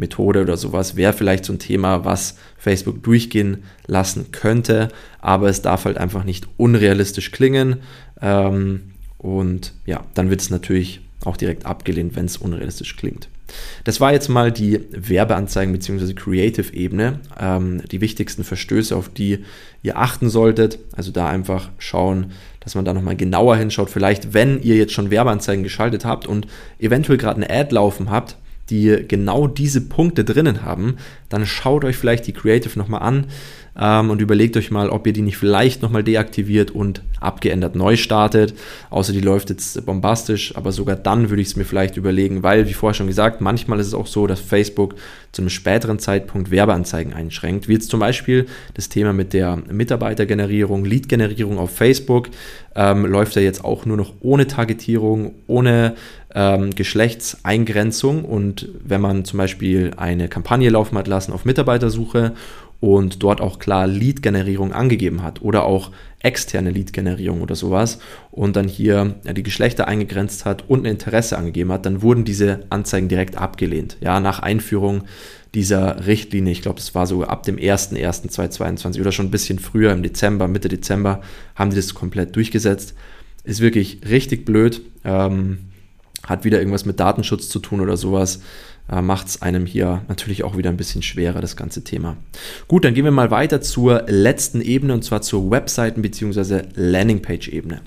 Marketing-Methode 0.00 0.42
oder 0.42 0.56
sowas. 0.56 0.96
Wäre 0.96 1.12
vielleicht 1.12 1.44
so 1.44 1.52
ein 1.52 1.58
Thema, 1.58 2.04
was 2.04 2.36
Facebook 2.56 3.02
durchgehen 3.02 3.64
lassen 3.86 4.32
könnte, 4.32 4.88
aber 5.20 5.48
es 5.48 5.62
darf 5.62 5.84
halt 5.84 5.98
einfach 5.98 6.24
nicht 6.24 6.48
unrealistisch 6.56 7.30
klingen. 7.30 7.76
Ähm, 8.20 8.92
und 9.18 9.74
ja, 9.86 10.04
dann 10.14 10.30
wird 10.30 10.40
es 10.40 10.50
natürlich 10.50 11.00
auch 11.24 11.36
direkt 11.36 11.66
abgelehnt, 11.66 12.16
wenn 12.16 12.24
es 12.24 12.38
unrealistisch 12.38 12.96
klingt. 12.96 13.28
Das 13.82 14.00
war 14.00 14.12
jetzt 14.12 14.28
mal 14.28 14.52
die 14.52 14.80
Werbeanzeigen 14.92 15.72
bzw. 15.72 16.14
Creative-Ebene, 16.14 17.18
ähm, 17.38 17.82
die 17.90 18.00
wichtigsten 18.00 18.44
Verstöße, 18.44 18.94
auf 18.96 19.08
die 19.08 19.44
ihr 19.82 19.98
achten 19.98 20.30
solltet. 20.30 20.78
Also 20.96 21.10
da 21.10 21.28
einfach 21.28 21.68
schauen, 21.78 22.32
dass 22.60 22.76
man 22.76 22.84
da 22.84 22.94
nochmal 22.94 23.16
genauer 23.16 23.56
hinschaut. 23.56 23.90
Vielleicht, 23.90 24.34
wenn 24.34 24.62
ihr 24.62 24.76
jetzt 24.76 24.92
schon 24.92 25.10
Werbeanzeigen 25.10 25.64
geschaltet 25.64 26.04
habt 26.04 26.26
und 26.28 26.46
eventuell 26.78 27.18
gerade 27.18 27.42
eine 27.42 27.50
Ad 27.50 27.74
laufen 27.74 28.08
habt, 28.08 28.36
die 28.70 29.04
genau 29.06 29.46
diese 29.46 29.80
Punkte 29.82 30.24
drinnen 30.24 30.62
haben, 30.62 30.96
dann 31.28 31.46
schaut 31.46 31.84
euch 31.84 31.96
vielleicht 31.96 32.26
die 32.26 32.32
Creative 32.32 32.78
nochmal 32.78 33.02
an 33.02 33.26
ähm, 33.80 34.10
und 34.10 34.20
überlegt 34.20 34.56
euch 34.56 34.70
mal, 34.70 34.90
ob 34.90 35.06
ihr 35.06 35.12
die 35.12 35.22
nicht 35.22 35.38
vielleicht 35.38 35.82
nochmal 35.82 36.04
deaktiviert 36.04 36.70
und 36.70 37.02
abgeändert 37.18 37.74
neu 37.74 37.96
startet. 37.96 38.54
Außer 38.90 39.12
die 39.12 39.20
läuft 39.20 39.50
jetzt 39.50 39.84
bombastisch, 39.86 40.56
aber 40.56 40.72
sogar 40.72 40.96
dann 40.96 41.30
würde 41.30 41.42
ich 41.42 41.48
es 41.48 41.56
mir 41.56 41.64
vielleicht 41.64 41.96
überlegen, 41.96 42.42
weil, 42.42 42.68
wie 42.68 42.74
vorher 42.74 42.94
schon 42.94 43.06
gesagt, 43.06 43.40
manchmal 43.40 43.80
ist 43.80 43.86
es 43.86 43.94
auch 43.94 44.06
so, 44.06 44.26
dass 44.26 44.40
Facebook 44.40 44.94
zu 45.32 45.42
einem 45.42 45.50
späteren 45.50 45.98
Zeitpunkt 45.98 46.50
Werbeanzeigen 46.50 47.14
einschränkt. 47.14 47.68
Wie 47.68 47.74
jetzt 47.74 47.90
zum 47.90 48.00
Beispiel 48.00 48.46
das 48.74 48.88
Thema 48.88 49.12
mit 49.12 49.32
der 49.32 49.58
Mitarbeitergenerierung, 49.70 50.84
Lead-Generierung 50.84 51.58
auf 51.58 51.70
Facebook, 51.70 52.28
ähm, 52.74 53.06
läuft 53.06 53.36
ja 53.36 53.42
jetzt 53.42 53.64
auch 53.64 53.86
nur 53.86 53.96
noch 53.96 54.14
ohne 54.20 54.46
Targetierung, 54.46 55.34
ohne 55.46 55.94
ähm, 56.34 56.70
Geschlechtseingrenzung. 56.70 58.24
Und 58.24 58.68
wenn 58.84 59.00
man 59.00 59.24
zum 59.24 59.38
Beispiel 59.38 59.92
eine 59.96 60.28
Kampagne 60.28 60.68
laufen 60.70 60.98
hat 60.98 61.08
lassen 61.08 61.32
auf 61.32 61.44
Mitarbeitersuche 61.44 62.32
und 62.80 63.22
dort 63.22 63.40
auch 63.40 63.58
klar 63.58 63.86
Lead-Generierung 63.86 64.72
angegeben 64.72 65.22
hat 65.22 65.42
oder 65.42 65.64
auch 65.64 65.90
externe 66.20 66.70
Lead-Generierung 66.70 67.40
oder 67.42 67.54
sowas 67.54 67.98
und 68.30 68.56
dann 68.56 68.68
hier 68.68 69.16
ja, 69.24 69.32
die 69.32 69.42
Geschlechter 69.42 69.88
eingegrenzt 69.88 70.44
hat 70.44 70.68
und 70.68 70.82
ein 70.82 70.92
Interesse 70.92 71.38
angegeben 71.38 71.72
hat, 71.72 71.86
dann 71.86 72.02
wurden 72.02 72.24
diese 72.24 72.60
Anzeigen 72.70 73.08
direkt 73.08 73.36
abgelehnt. 73.36 73.96
Ja, 74.00 74.20
nach 74.20 74.40
Einführung 74.40 75.04
dieser 75.54 76.06
Richtlinie, 76.06 76.52
ich 76.52 76.62
glaube, 76.62 76.78
das 76.78 76.94
war 76.94 77.06
sogar 77.06 77.30
ab 77.30 77.42
dem 77.42 77.56
01.01.2022 77.56 79.00
oder 79.00 79.12
schon 79.12 79.26
ein 79.26 79.30
bisschen 79.30 79.58
früher, 79.58 79.92
im 79.92 80.02
Dezember, 80.02 80.46
Mitte 80.46 80.68
Dezember, 80.68 81.22
haben 81.54 81.70
die 81.70 81.76
das 81.76 81.94
komplett 81.94 82.36
durchgesetzt. 82.36 82.94
Ist 83.42 83.60
wirklich 83.60 84.00
richtig 84.08 84.44
blöd. 84.44 84.82
Ähm, 85.04 85.70
hat 86.24 86.44
wieder 86.44 86.58
irgendwas 86.58 86.84
mit 86.84 87.00
Datenschutz 87.00 87.48
zu 87.48 87.58
tun 87.58 87.80
oder 87.80 87.96
sowas 87.96 88.42
äh, 88.90 89.00
macht 89.02 89.28
es 89.28 89.42
einem 89.42 89.66
hier 89.66 90.02
natürlich 90.08 90.44
auch 90.44 90.56
wieder 90.56 90.70
ein 90.70 90.76
bisschen 90.76 91.02
schwerer, 91.02 91.40
das 91.40 91.56
ganze 91.56 91.84
Thema. 91.84 92.16
Gut, 92.68 92.84
dann 92.84 92.94
gehen 92.94 93.04
wir 93.04 93.10
mal 93.10 93.30
weiter 93.30 93.60
zur 93.60 94.04
letzten 94.08 94.60
Ebene 94.60 94.94
und 94.94 95.04
zwar 95.04 95.22
zur 95.22 95.50
Webseiten- 95.50 96.02
bzw. 96.02 96.62
Landingpage-Ebene. 96.74 97.82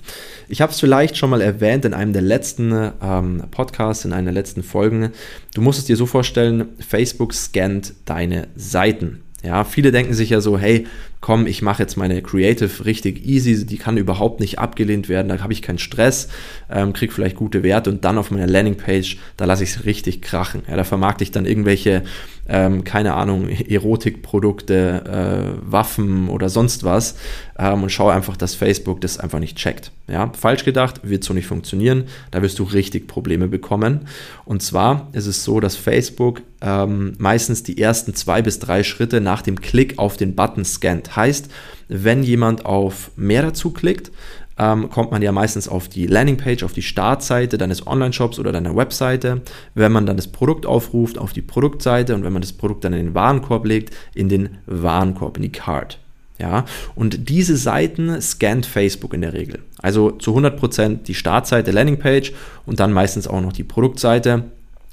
Ich 0.48 0.60
habe 0.60 0.72
es 0.72 0.80
vielleicht 0.80 1.16
schon 1.16 1.30
mal 1.30 1.40
erwähnt 1.40 1.84
in 1.84 1.94
einem 1.94 2.12
der 2.12 2.22
letzten 2.22 2.92
ähm, 3.02 3.42
Podcasts, 3.50 4.04
in 4.04 4.12
einer 4.12 4.32
der 4.32 4.34
letzten 4.34 4.62
Folgen. 4.62 5.10
Du 5.54 5.60
musst 5.60 5.78
es 5.78 5.84
dir 5.84 5.96
so 5.96 6.06
vorstellen, 6.06 6.68
Facebook 6.78 7.34
scannt 7.34 7.94
deine 8.04 8.48
Seiten. 8.56 9.20
Ja, 9.42 9.64
viele 9.64 9.92
denken 9.92 10.14
sich 10.14 10.30
ja 10.30 10.40
so, 10.40 10.58
hey, 10.58 10.86
komm, 11.24 11.46
ich 11.46 11.62
mache 11.62 11.82
jetzt 11.82 11.96
meine 11.96 12.20
Creative 12.20 12.84
richtig 12.84 13.24
easy, 13.24 13.64
die 13.64 13.78
kann 13.78 13.96
überhaupt 13.96 14.40
nicht 14.40 14.58
abgelehnt 14.58 15.08
werden, 15.08 15.28
da 15.28 15.42
habe 15.42 15.54
ich 15.54 15.62
keinen 15.62 15.78
Stress, 15.78 16.28
ähm, 16.70 16.92
kriege 16.92 17.14
vielleicht 17.14 17.36
gute 17.36 17.62
Werte 17.62 17.88
und 17.88 18.04
dann 18.04 18.18
auf 18.18 18.30
meiner 18.30 18.46
Landingpage, 18.46 19.16
da 19.38 19.46
lasse 19.46 19.64
ich 19.64 19.70
es 19.70 19.86
richtig 19.86 20.20
krachen. 20.20 20.64
Ja, 20.68 20.76
da 20.76 20.84
vermarkte 20.84 21.24
ich 21.24 21.30
dann 21.30 21.46
irgendwelche 21.46 22.02
ähm, 22.48 22.84
keine 22.84 23.14
Ahnung, 23.14 23.48
Erotikprodukte, 23.48 25.56
äh, 25.56 25.70
Waffen 25.70 26.28
oder 26.28 26.48
sonst 26.48 26.84
was 26.84 27.16
ähm, 27.58 27.82
und 27.82 27.90
schaue 27.90 28.12
einfach, 28.12 28.36
dass 28.36 28.54
Facebook 28.54 29.00
das 29.00 29.18
einfach 29.18 29.38
nicht 29.38 29.56
checkt. 29.56 29.92
Ja, 30.06 30.30
falsch 30.38 30.64
gedacht, 30.64 31.00
wird 31.02 31.24
so 31.24 31.32
nicht 31.32 31.46
funktionieren, 31.46 32.04
da 32.30 32.42
wirst 32.42 32.58
du 32.58 32.64
richtig 32.64 33.08
Probleme 33.08 33.48
bekommen. 33.48 34.06
Und 34.44 34.62
zwar 34.62 35.08
ist 35.12 35.26
es 35.26 35.44
so, 35.44 35.60
dass 35.60 35.76
Facebook 35.76 36.42
ähm, 36.60 37.14
meistens 37.18 37.62
die 37.62 37.80
ersten 37.80 38.14
zwei 38.14 38.42
bis 38.42 38.58
drei 38.58 38.82
Schritte 38.82 39.22
nach 39.22 39.40
dem 39.40 39.60
Klick 39.60 39.98
auf 39.98 40.18
den 40.18 40.34
Button 40.34 40.64
scannt. 40.64 41.13
Heißt, 41.16 41.50
wenn 41.88 42.22
jemand 42.22 42.66
auf 42.66 43.10
mehr 43.16 43.42
dazu 43.42 43.70
klickt, 43.70 44.10
ähm, 44.58 44.88
kommt 44.90 45.10
man 45.10 45.22
ja 45.22 45.32
meistens 45.32 45.68
auf 45.68 45.88
die 45.88 46.06
Landingpage, 46.06 46.62
auf 46.62 46.72
die 46.72 46.82
Startseite 46.82 47.58
deines 47.58 47.86
Online-Shops 47.86 48.38
oder 48.38 48.52
deiner 48.52 48.76
Webseite. 48.76 49.42
Wenn 49.74 49.92
man 49.92 50.06
dann 50.06 50.16
das 50.16 50.28
Produkt 50.28 50.66
aufruft, 50.66 51.18
auf 51.18 51.32
die 51.32 51.42
Produktseite 51.42 52.14
und 52.14 52.24
wenn 52.24 52.32
man 52.32 52.42
das 52.42 52.52
Produkt 52.52 52.84
dann 52.84 52.92
in 52.92 53.06
den 53.06 53.14
Warenkorb 53.14 53.66
legt, 53.66 53.94
in 54.14 54.28
den 54.28 54.58
Warenkorb, 54.66 55.36
in 55.36 55.42
die 55.42 55.52
Card. 55.52 55.98
Ja, 56.38 56.64
und 56.96 57.28
diese 57.28 57.56
Seiten 57.56 58.20
scannt 58.20 58.66
Facebook 58.66 59.14
in 59.14 59.20
der 59.20 59.34
Regel. 59.34 59.60
Also 59.78 60.10
zu 60.10 60.36
100% 60.36 61.04
die 61.04 61.14
Startseite, 61.14 61.70
Landingpage 61.70 62.32
und 62.66 62.80
dann 62.80 62.92
meistens 62.92 63.28
auch 63.28 63.40
noch 63.40 63.52
die 63.52 63.62
Produktseite. 63.62 64.44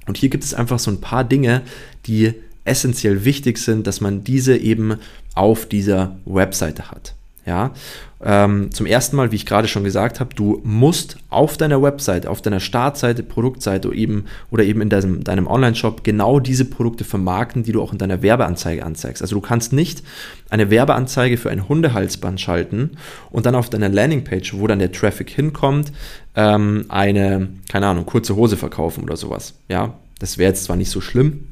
Und 0.05 0.17
hier 0.17 0.29
gibt 0.29 0.43
es 0.43 0.53
einfach 0.53 0.77
so 0.77 0.91
ein 0.91 1.01
paar 1.01 1.23
Dinge, 1.23 1.61
die 2.05 2.35
essentiell 2.63 3.25
wichtig 3.25 3.57
sind, 3.57 3.87
dass 3.87 4.01
man 4.01 4.23
diese 4.23 4.57
eben 4.57 4.95
auf 5.35 5.65
dieser 5.65 6.17
Webseite 6.25 6.91
hat. 6.91 7.15
Ja, 7.43 7.71
ähm, 8.23 8.71
zum 8.71 8.85
ersten 8.85 9.15
Mal, 9.15 9.31
wie 9.31 9.35
ich 9.35 9.47
gerade 9.47 9.67
schon 9.67 9.83
gesagt 9.83 10.19
habe, 10.19 10.35
du 10.35 10.61
musst 10.63 11.17
auf 11.31 11.57
deiner 11.57 11.81
Website, 11.81 12.27
auf 12.27 12.39
deiner 12.43 12.59
Startseite, 12.59 13.23
Produktseite 13.23 13.91
eben, 13.93 14.25
oder 14.51 14.63
eben 14.63 14.79
in 14.81 14.89
deinem, 14.89 15.23
deinem 15.23 15.47
Online-Shop 15.47 16.03
genau 16.03 16.39
diese 16.39 16.65
Produkte 16.65 17.03
vermarkten, 17.03 17.63
die 17.63 17.71
du 17.71 17.81
auch 17.81 17.93
in 17.93 17.97
deiner 17.97 18.21
Werbeanzeige 18.21 18.85
anzeigst. 18.85 19.23
Also 19.23 19.35
du 19.35 19.41
kannst 19.41 19.73
nicht 19.73 20.03
eine 20.51 20.69
Werbeanzeige 20.69 21.37
für 21.37 21.49
ein 21.49 21.67
Hundehalsband 21.67 22.39
schalten 22.39 22.91
und 23.31 23.47
dann 23.47 23.55
auf 23.55 23.71
deiner 23.71 23.89
Landingpage, 23.89 24.53
wo 24.53 24.67
dann 24.67 24.77
der 24.77 24.91
Traffic 24.91 25.31
hinkommt, 25.31 25.91
ähm, 26.35 26.85
eine, 26.89 27.47
keine 27.71 27.87
Ahnung, 27.87 28.05
kurze 28.05 28.35
Hose 28.35 28.55
verkaufen 28.55 29.03
oder 29.03 29.17
sowas. 29.17 29.55
Ja, 29.67 29.95
das 30.19 30.37
wäre 30.37 30.51
jetzt 30.51 30.65
zwar 30.65 30.75
nicht 30.75 30.91
so 30.91 31.01
schlimm, 31.01 31.47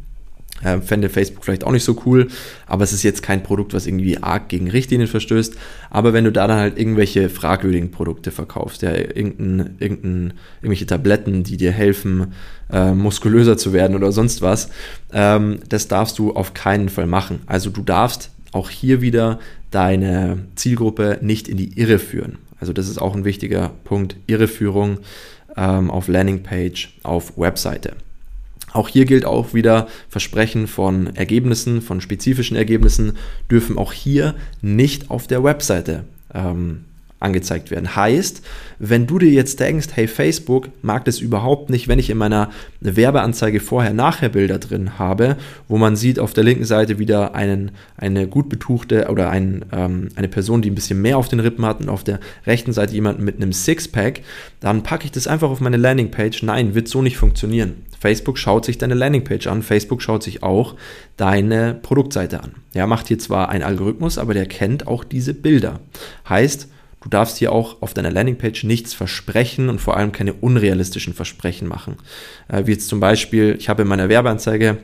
äh, 0.63 0.79
fände 0.79 1.09
Facebook 1.09 1.45
vielleicht 1.45 1.63
auch 1.63 1.71
nicht 1.71 1.83
so 1.83 2.01
cool, 2.05 2.27
aber 2.65 2.83
es 2.83 2.93
ist 2.93 3.03
jetzt 3.03 3.23
kein 3.23 3.43
Produkt, 3.43 3.73
was 3.73 3.87
irgendwie 3.87 4.17
arg 4.17 4.49
gegen 4.49 4.69
Richtlinien 4.69 5.07
verstößt. 5.07 5.55
Aber 5.89 6.13
wenn 6.13 6.25
du 6.25 6.31
da 6.31 6.47
dann 6.47 6.59
halt 6.59 6.77
irgendwelche 6.77 7.29
fragwürdigen 7.29 7.91
Produkte 7.91 8.31
verkaufst, 8.31 8.81
ja, 8.81 8.93
irgendein, 8.93 9.75
irgendein, 9.79 10.33
irgendwelche 10.61 10.85
Tabletten, 10.85 11.43
die 11.43 11.57
dir 11.57 11.71
helfen, 11.71 12.33
äh, 12.71 12.91
muskulöser 12.91 13.57
zu 13.57 13.73
werden 13.73 13.95
oder 13.95 14.11
sonst 14.11 14.41
was, 14.41 14.69
ähm, 15.13 15.59
das 15.69 15.87
darfst 15.87 16.19
du 16.19 16.33
auf 16.33 16.53
keinen 16.53 16.89
Fall 16.89 17.07
machen. 17.07 17.41
Also 17.45 17.69
du 17.69 17.81
darfst 17.81 18.31
auch 18.51 18.69
hier 18.69 19.01
wieder 19.01 19.39
deine 19.71 20.39
Zielgruppe 20.55 21.19
nicht 21.21 21.47
in 21.47 21.57
die 21.57 21.79
Irre 21.79 21.99
führen. 21.99 22.39
Also 22.59 22.73
das 22.73 22.89
ist 22.89 22.99
auch 22.99 23.15
ein 23.15 23.25
wichtiger 23.25 23.71
Punkt, 23.83 24.15
Irreführung 24.27 24.99
ähm, 25.55 25.89
auf 25.89 26.07
Landingpage, 26.07 26.97
auf 27.03 27.37
Webseite. 27.37 27.95
Auch 28.73 28.88
hier 28.88 29.05
gilt 29.05 29.25
auch 29.25 29.53
wieder 29.53 29.88
Versprechen 30.10 30.67
von 30.67 31.15
Ergebnissen, 31.15 31.82
von 31.82 32.01
spezifischen 32.01 32.58
Ergebnissen 32.58 33.17
dürfen 33.49 33.77
auch 33.77 33.93
hier 33.93 34.36
nicht 34.62 35.10
auf 35.10 35.27
der 35.27 35.43
Webseite 35.43 36.05
ähm, 36.34 36.86
angezeigt 37.19 37.69
werden. 37.69 37.95
Heißt, 37.95 38.41
wenn 38.79 39.08
du 39.08 39.19
dir 39.19 39.29
jetzt 39.29 39.60
denkst, 39.60 39.89
hey, 39.93 40.08
Facebook 40.08 40.69
mag 40.82 41.03
das 41.05 41.19
überhaupt 41.19 41.69
nicht, 41.69 41.88
wenn 41.88 41.99
ich 41.99 42.10
in 42.10 42.17
meiner 42.17 42.49
Werbeanzeige 42.79 43.60
Vorher-Nachher-Bilder 43.60 44.58
drin 44.58 44.97
habe, 44.97 45.36
wo 45.67 45.77
man 45.77 45.95
sieht 45.97 46.17
auf 46.17 46.34
der 46.34 46.45
linken 46.45 46.63
Seite 46.63 46.97
wieder 46.97 47.36
einen, 47.36 47.71
eine 47.97 48.27
gut 48.27 48.47
betuchte 48.47 49.10
oder 49.10 49.29
ein, 49.29 49.65
ähm, 49.71 50.10
eine 50.15 50.29
Person, 50.29 50.62
die 50.62 50.71
ein 50.71 50.75
bisschen 50.75 51.01
mehr 51.01 51.17
auf 51.17 51.27
den 51.27 51.41
Rippen 51.41 51.65
hat 51.65 51.82
und 51.82 51.89
auf 51.89 52.03
der 52.03 52.19
rechten 52.45 52.71
Seite 52.71 52.93
jemanden 52.93 53.25
mit 53.25 53.36
einem 53.36 53.51
Sixpack, 53.51 54.21
dann 54.62 54.84
packe 54.84 55.05
ich 55.05 55.12
das 55.12 55.27
einfach 55.27 55.49
auf 55.49 55.60
meine 55.60 55.77
Landingpage. 55.77 56.43
Nein, 56.43 56.73
wird 56.73 56.88
so 56.88 57.01
nicht 57.01 57.17
funktionieren. 57.17 57.84
Facebook 57.99 58.38
schaut 58.38 58.63
sich 58.63 58.77
deine 58.77 58.93
Landingpage 58.93 59.47
an, 59.47 59.62
Facebook 59.62 60.01
schaut 60.01 60.23
sich 60.23 60.41
auch 60.41 60.75
deine 61.17 61.73
Produktseite 61.82 62.41
an. 62.41 62.53
Ja, 62.73 62.88
macht 62.88 63.08
hier 63.08 63.19
zwar 63.19 63.49
ein 63.49 63.62
Algorithmus, 63.62 64.17
aber 64.17 64.34
der 64.34 64.45
kennt 64.45 64.88
auch 64.88 65.03
diese 65.03 65.34
Bilder. 65.34 65.82
Heißt, 66.27 66.69
Du 67.01 67.09
darfst 67.09 67.38
hier 67.38 67.51
auch 67.51 67.81
auf 67.81 67.93
deiner 67.93 68.12
Landingpage 68.12 68.65
nichts 68.65 68.93
versprechen 68.93 69.69
und 69.69 69.79
vor 69.79 69.95
allem 69.95 70.12
keine 70.12 70.33
unrealistischen 70.33 71.13
Versprechen 71.13 71.67
machen. 71.67 71.97
Äh, 72.47 72.65
wie 72.65 72.71
jetzt 72.71 72.89
zum 72.89 72.99
Beispiel, 72.99 73.55
ich 73.57 73.69
habe 73.69 73.83
in 73.83 73.88
meiner 73.88 74.09
Werbeanzeige 74.09 74.77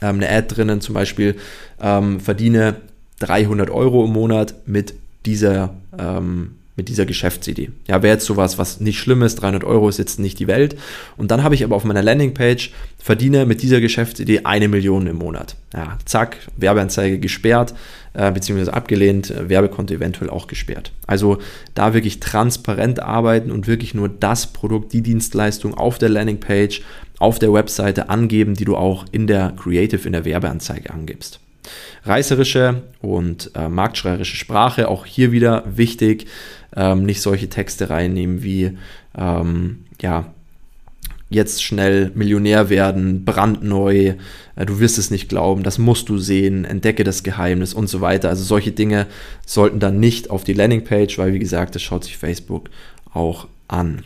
ähm, 0.00 0.16
eine 0.16 0.28
Ad 0.28 0.54
drinnen, 0.54 0.80
zum 0.80 0.94
Beispiel 0.94 1.36
ähm, 1.80 2.20
verdiene 2.20 2.76
300 3.20 3.70
Euro 3.70 4.04
im 4.04 4.12
Monat 4.12 4.54
mit 4.66 4.94
dieser, 5.26 5.74
ähm, 5.98 6.56
mit 6.76 6.88
dieser 6.88 7.04
Geschäftsidee. 7.04 7.70
Ja, 7.86 8.02
wäre 8.02 8.14
jetzt 8.14 8.24
sowas, 8.24 8.56
was 8.56 8.80
nicht 8.80 8.98
schlimm 8.98 9.22
ist, 9.22 9.36
300 9.36 9.64
Euro 9.64 9.88
ist 9.88 9.98
jetzt 9.98 10.18
nicht 10.18 10.38
die 10.38 10.46
Welt. 10.46 10.76
Und 11.16 11.30
dann 11.30 11.42
habe 11.42 11.54
ich 11.54 11.64
aber 11.64 11.76
auf 11.76 11.84
meiner 11.84 12.02
Landingpage, 12.02 12.72
verdiene 12.98 13.44
mit 13.44 13.62
dieser 13.62 13.80
Geschäftsidee 13.80 14.42
eine 14.44 14.68
Million 14.68 15.06
im 15.06 15.16
Monat. 15.16 15.56
Ja, 15.74 15.98
zack, 16.06 16.38
Werbeanzeige 16.56 17.18
gesperrt, 17.18 17.74
äh, 18.14 18.32
beziehungsweise 18.32 18.72
abgelehnt, 18.72 19.30
äh, 19.30 19.48
Werbekonto 19.48 19.92
eventuell 19.92 20.30
auch 20.30 20.46
gesperrt. 20.46 20.92
Also 21.06 21.38
da 21.74 21.92
wirklich 21.92 22.20
transparent 22.20 23.00
arbeiten 23.00 23.50
und 23.50 23.66
wirklich 23.66 23.94
nur 23.94 24.08
das 24.08 24.46
Produkt, 24.46 24.92
die 24.94 25.02
Dienstleistung 25.02 25.74
auf 25.74 25.98
der 25.98 26.08
Landingpage, 26.08 26.82
auf 27.18 27.38
der 27.38 27.52
Webseite 27.52 28.08
angeben, 28.08 28.54
die 28.54 28.64
du 28.64 28.76
auch 28.76 29.04
in 29.12 29.26
der 29.26 29.52
Creative, 29.56 30.06
in 30.06 30.12
der 30.12 30.24
Werbeanzeige 30.24 30.90
angibst 30.90 31.38
reißerische 32.04 32.82
und 33.00 33.50
äh, 33.54 33.68
marktschreierische 33.68 34.36
Sprache. 34.36 34.88
Auch 34.88 35.06
hier 35.06 35.32
wieder 35.32 35.64
wichtig, 35.66 36.26
ähm, 36.76 37.04
nicht 37.04 37.22
solche 37.22 37.48
Texte 37.48 37.90
reinnehmen 37.90 38.42
wie, 38.42 38.78
ähm, 39.16 39.84
ja, 40.00 40.26
jetzt 41.32 41.62
schnell 41.62 42.12
Millionär 42.14 42.68
werden, 42.68 43.24
brandneu, 43.24 44.14
äh, 44.56 44.66
du 44.66 44.80
wirst 44.80 44.98
es 44.98 45.10
nicht 45.10 45.28
glauben, 45.28 45.62
das 45.62 45.78
musst 45.78 46.08
du 46.08 46.18
sehen, 46.18 46.64
entdecke 46.64 47.04
das 47.04 47.22
Geheimnis 47.22 47.74
und 47.74 47.88
so 47.88 48.00
weiter. 48.00 48.28
Also 48.28 48.44
solche 48.44 48.72
Dinge 48.72 49.06
sollten 49.46 49.80
dann 49.80 49.98
nicht 49.98 50.30
auf 50.30 50.44
die 50.44 50.52
Landingpage, 50.54 51.18
weil 51.18 51.32
wie 51.32 51.38
gesagt, 51.38 51.74
das 51.74 51.82
schaut 51.82 52.04
sich 52.04 52.16
Facebook 52.16 52.68
auch 53.12 53.46
an. 53.68 54.02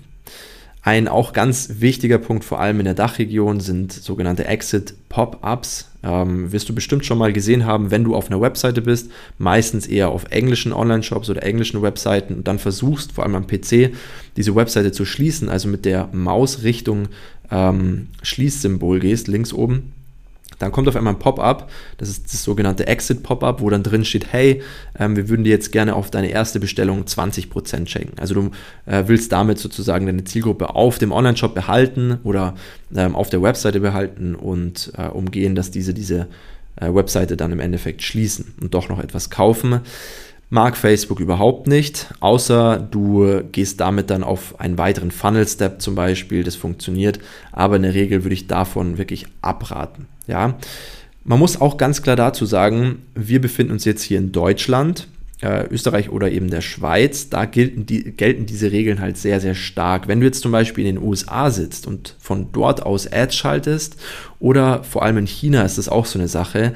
Ein 0.87 1.09
auch 1.09 1.33
ganz 1.33 1.81
wichtiger 1.81 2.18
Punkt, 2.18 2.44
vor 2.44 2.61
allem 2.61 2.79
in 2.79 2.85
der 2.85 2.94
Dachregion, 2.94 3.59
sind 3.59 3.92
sogenannte 3.92 4.44
Exit-Pop-ups. 4.44 5.90
Ähm, 6.05 6.53
wirst 6.53 6.68
du 6.68 6.77
bestimmt 6.77 7.05
schon 7.05 7.18
mal 7.18 7.33
gesehen 7.33 7.66
haben, 7.66 7.90
wenn 7.90 8.05
du 8.05 8.14
auf 8.14 8.31
einer 8.31 8.40
Webseite 8.40 8.83
bist, 8.83 9.11
meistens 9.37 9.88
eher 9.88 10.11
auf 10.11 10.27
englischen 10.31 10.72
Online-Shops 10.72 11.29
oder 11.29 11.42
englischen 11.42 11.83
Webseiten 11.83 12.35
und 12.35 12.46
dann 12.46 12.61
versuchst, 12.61 13.11
vor 13.11 13.25
allem 13.25 13.35
am 13.35 13.49
PC, 13.49 13.94
diese 14.37 14.55
Webseite 14.55 14.92
zu 14.92 15.05
schließen, 15.05 15.49
also 15.49 15.66
mit 15.66 15.85
der 15.85 16.09
Maus 16.12 16.62
Richtung 16.62 17.09
ähm, 17.51 18.07
Schließsymbol 18.22 19.01
gehst, 19.01 19.27
links 19.27 19.53
oben, 19.53 19.92
dann 20.59 20.73
kommt 20.73 20.88
auf 20.88 20.97
einmal 20.97 21.14
ein 21.14 21.19
Pop-up, 21.19 21.71
das 21.99 22.09
ist 22.09 22.33
das 22.33 22.42
sogenannte 22.42 22.87
Exit-Pop-up, 22.87 23.61
wo 23.61 23.71
dann 23.71 23.83
drin 23.83 24.05
steht, 24.05 24.33
hey, 24.33 24.62
ähm, 24.99 25.16
wir 25.16 25.29
würden 25.29 25.45
dir 25.45 25.51
jetzt 25.51 25.73
gerne 25.73 25.95
auf 25.95 26.11
deine 26.11 26.31
erste 26.31 26.61
Bestellung 26.61 27.05
20% 27.05 27.88
schenken. 27.88 28.19
Also 28.19 28.35
du 28.35 28.51
äh, 28.87 29.05
willst 29.07 29.33
damit 29.33 29.59
sozusagen 29.59 30.07
deine 30.07 30.25
Zielgruppe 30.25 30.75
auf 30.75 30.99
dem 30.99 31.12
Online-Shop 31.12 31.55
behalten 31.55 32.19
oder 32.25 32.55
ähm, 32.95 33.14
auf 33.14 33.31
der 33.31 33.42
Webseite 33.42 33.81
behalten 33.81 34.35
und 34.35 34.92
äh, 34.97 35.09
umgehen, 35.09 35.55
dass 35.55 35.71
diese 35.71 35.92
diese 35.92 36.29
äh, 36.77 36.92
Webseite 36.92 37.37
dann 37.37 37.53
im 37.53 37.61
Endeffekt 37.61 38.03
schließen 38.03 38.55
und 38.61 38.75
doch 38.75 38.88
noch 38.88 38.99
etwas 38.99 39.31
kaufen 39.31 39.81
mag 40.49 40.77
Facebook 40.77 41.21
überhaupt 41.21 41.66
nicht, 41.66 42.07
außer 42.21 42.79
du 42.79 43.42
gehst 43.51 43.81
damit 43.81 44.11
dann 44.11 44.23
auf 44.23 44.61
einen 44.61 44.79
weiteren 44.79 45.11
Funnel-Step 45.11 45.83
zum 45.83 45.95
Beispiel, 45.95 46.45
das 46.45 46.55
funktioniert, 46.55 47.19
aber 47.53 47.77
in 47.77 47.83
der 47.83 47.95
Regel 47.95 48.23
würde 48.23 48.35
ich 48.35 48.47
davon 48.47 48.99
wirklich 48.99 49.27
abraten. 49.42 50.07
Ja, 50.27 50.59
man 51.25 51.39
muss 51.39 51.61
auch 51.61 51.77
ganz 51.77 52.03
klar 52.03 52.17
dazu 52.17 52.47
sagen, 52.47 53.03
wir 53.15 53.41
befinden 53.41 53.73
uns 53.73 53.85
jetzt 53.85 54.03
hier 54.03 54.19
in 54.19 54.33
Deutschland, 54.33 55.09
äh, 55.43 55.67
Österreich 55.67 56.09
oder 56.11 56.31
eben 56.31 56.51
der 56.51 56.61
Schweiz, 56.61 57.29
da 57.29 57.45
gelten, 57.45 57.85
die, 57.85 58.12
gelten 58.12 58.47
diese 58.47 58.73
Regeln 58.73 59.01
halt 59.01 59.19
sehr, 59.19 59.41
sehr 59.41 59.55
stark. 59.55 60.09
Wenn 60.09 60.21
du 60.21 60.27
jetzt 60.27 60.41
zum 60.41 60.53
Beispiel 60.53 60.87
in 60.87 60.97
den 60.97 61.05
USA 61.05 61.51
sitzt 61.51 61.87
und 61.87 62.15
von 62.19 62.53
dort 62.53 62.83
aus 62.83 63.11
Ads 63.11 63.37
schaltest 63.37 63.97
oder 64.39 64.83
vor 64.85 65.03
allem 65.03 65.19
in 65.19 65.27
China 65.27 65.62
ist 65.62 65.79
das 65.79 65.89
auch 65.89 66.07
so 66.07 66.19
eine 66.19 66.29
Sache, 66.29 66.75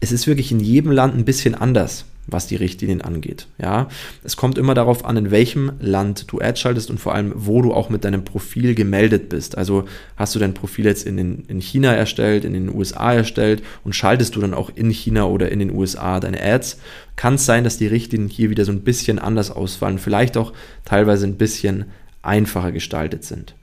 es 0.00 0.12
ist 0.12 0.26
wirklich 0.26 0.52
in 0.52 0.60
jedem 0.60 0.92
Land 0.92 1.16
ein 1.16 1.24
bisschen 1.24 1.54
anders 1.54 2.04
was 2.28 2.46
die 2.46 2.56
Richtlinien 2.56 3.00
angeht. 3.00 3.46
Ja, 3.60 3.88
es 4.22 4.36
kommt 4.36 4.58
immer 4.58 4.74
darauf 4.74 5.04
an, 5.04 5.16
in 5.16 5.30
welchem 5.30 5.72
Land 5.80 6.26
du 6.28 6.40
Ads 6.40 6.60
schaltest 6.60 6.90
und 6.90 7.00
vor 7.00 7.14
allem, 7.14 7.32
wo 7.34 7.62
du 7.62 7.72
auch 7.72 7.88
mit 7.88 8.04
deinem 8.04 8.24
Profil 8.24 8.74
gemeldet 8.74 9.28
bist. 9.28 9.56
Also 9.56 9.84
hast 10.16 10.34
du 10.34 10.38
dein 10.38 10.54
Profil 10.54 10.84
jetzt 10.84 11.06
in, 11.06 11.16
den, 11.16 11.44
in 11.48 11.60
China 11.60 11.92
erstellt, 11.94 12.44
in 12.44 12.52
den 12.52 12.72
USA 12.72 13.14
erstellt 13.14 13.62
und 13.82 13.94
schaltest 13.94 14.36
du 14.36 14.40
dann 14.40 14.54
auch 14.54 14.70
in 14.74 14.90
China 14.90 15.24
oder 15.24 15.50
in 15.50 15.58
den 15.58 15.72
USA 15.72 16.20
deine 16.20 16.42
Ads, 16.42 16.78
kann 17.16 17.34
es 17.34 17.46
sein, 17.46 17.64
dass 17.64 17.78
die 17.78 17.86
Richtlinien 17.86 18.28
hier 18.28 18.50
wieder 18.50 18.64
so 18.64 18.72
ein 18.72 18.82
bisschen 18.82 19.18
anders 19.18 19.50
ausfallen, 19.50 19.98
vielleicht 19.98 20.36
auch 20.36 20.52
teilweise 20.84 21.26
ein 21.26 21.36
bisschen 21.36 21.86
einfacher 22.22 22.72
gestaltet 22.72 23.24
sind. 23.24 23.54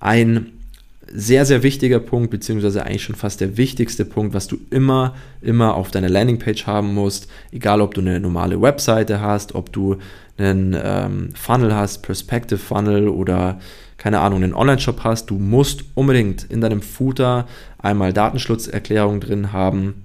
Ein 0.00 0.57
sehr, 1.12 1.44
sehr 1.46 1.62
wichtiger 1.62 2.00
Punkt, 2.00 2.30
beziehungsweise 2.30 2.84
eigentlich 2.84 3.02
schon 3.02 3.16
fast 3.16 3.40
der 3.40 3.56
wichtigste 3.56 4.04
Punkt, 4.04 4.34
was 4.34 4.46
du 4.46 4.58
immer, 4.70 5.14
immer 5.40 5.74
auf 5.74 5.90
deiner 5.90 6.08
Landingpage 6.08 6.66
haben 6.66 6.94
musst, 6.94 7.28
egal 7.52 7.80
ob 7.80 7.94
du 7.94 8.00
eine 8.00 8.20
normale 8.20 8.60
Webseite 8.60 9.20
hast, 9.20 9.54
ob 9.54 9.72
du 9.72 9.96
einen 10.36 10.76
ähm, 10.80 11.30
Funnel 11.34 11.74
hast, 11.74 12.02
Perspective 12.02 12.58
Funnel 12.58 13.08
oder 13.08 13.58
keine 13.96 14.20
Ahnung, 14.20 14.42
einen 14.42 14.54
Online-Shop 14.54 15.00
hast, 15.02 15.28
du 15.28 15.38
musst 15.38 15.84
unbedingt 15.94 16.44
in 16.44 16.60
deinem 16.60 16.82
Footer 16.82 17.48
einmal 17.78 18.12
Datenschutzerklärung 18.12 19.20
drin 19.20 19.52
haben. 19.52 20.04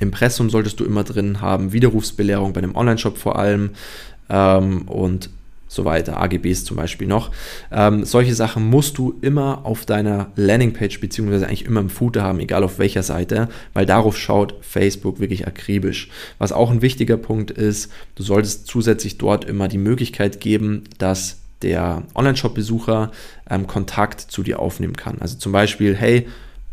Impressum 0.00 0.48
solltest 0.48 0.80
du 0.80 0.84
immer 0.84 1.04
drin 1.04 1.42
haben, 1.42 1.72
Widerrufsbelehrung 1.72 2.54
bei 2.54 2.62
einem 2.62 2.74
Online-Shop 2.74 3.18
vor 3.18 3.38
allem 3.38 3.70
ähm, 4.30 4.82
und 4.88 5.30
so 5.76 5.84
weiter, 5.84 6.20
AGBs 6.20 6.64
zum 6.64 6.76
Beispiel 6.76 7.06
noch. 7.06 7.30
Ähm, 7.70 8.04
solche 8.04 8.34
Sachen 8.34 8.68
musst 8.68 8.98
du 8.98 9.14
immer 9.20 9.64
auf 9.64 9.86
deiner 9.86 10.32
Landingpage 10.34 11.00
beziehungsweise 11.00 11.46
eigentlich 11.46 11.66
immer 11.66 11.80
im 11.80 11.90
Footer 11.90 12.22
haben, 12.22 12.40
egal 12.40 12.64
auf 12.64 12.78
welcher 12.78 13.02
Seite, 13.02 13.48
weil 13.74 13.86
darauf 13.86 14.16
schaut 14.16 14.54
Facebook 14.62 15.20
wirklich 15.20 15.46
akribisch. 15.46 16.08
Was 16.38 16.52
auch 16.52 16.70
ein 16.70 16.82
wichtiger 16.82 17.16
Punkt 17.16 17.50
ist, 17.50 17.92
du 18.16 18.22
solltest 18.22 18.66
zusätzlich 18.66 19.18
dort 19.18 19.44
immer 19.44 19.68
die 19.68 19.78
Möglichkeit 19.78 20.40
geben, 20.40 20.84
dass 20.98 21.38
der 21.62 22.02
Online-Shop-Besucher 22.14 23.12
ähm, 23.48 23.66
Kontakt 23.66 24.20
zu 24.20 24.42
dir 24.42 24.58
aufnehmen 24.58 24.96
kann. 24.96 25.18
Also 25.20 25.38
zum 25.38 25.52
Beispiel, 25.52 25.94
hey, 25.94 26.26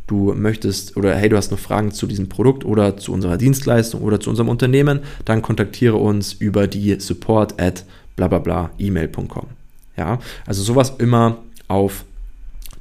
du 0.08 0.34
möchtest 0.34 0.98
oder 0.98 1.16
hey, 1.16 1.30
du 1.30 1.38
hast 1.38 1.52
noch 1.52 1.60
Fragen 1.60 1.92
zu 1.92 2.08
diesem 2.08 2.30
Produkt 2.30 2.66
oder 2.66 2.98
zu 2.98 3.14
unserer 3.14 3.38
Dienstleistung 3.38 4.02
oder 4.02 4.20
zu 4.20 4.30
unserem 4.30 4.50
Unternehmen, 4.50 5.00
dann 5.26 5.42
kontaktiere 5.42 5.96
uns 5.96 6.34
über 6.34 6.68
die 6.68 7.00
support 7.00 7.60
at 7.62 7.86
bla 8.16 8.28
bla 8.28 8.40
bla 8.40 8.72
email.com. 8.80 9.48
Ja, 9.96 10.20
also 10.46 10.64
sowas 10.64 10.94
immer 10.98 11.38
auf 11.68 12.06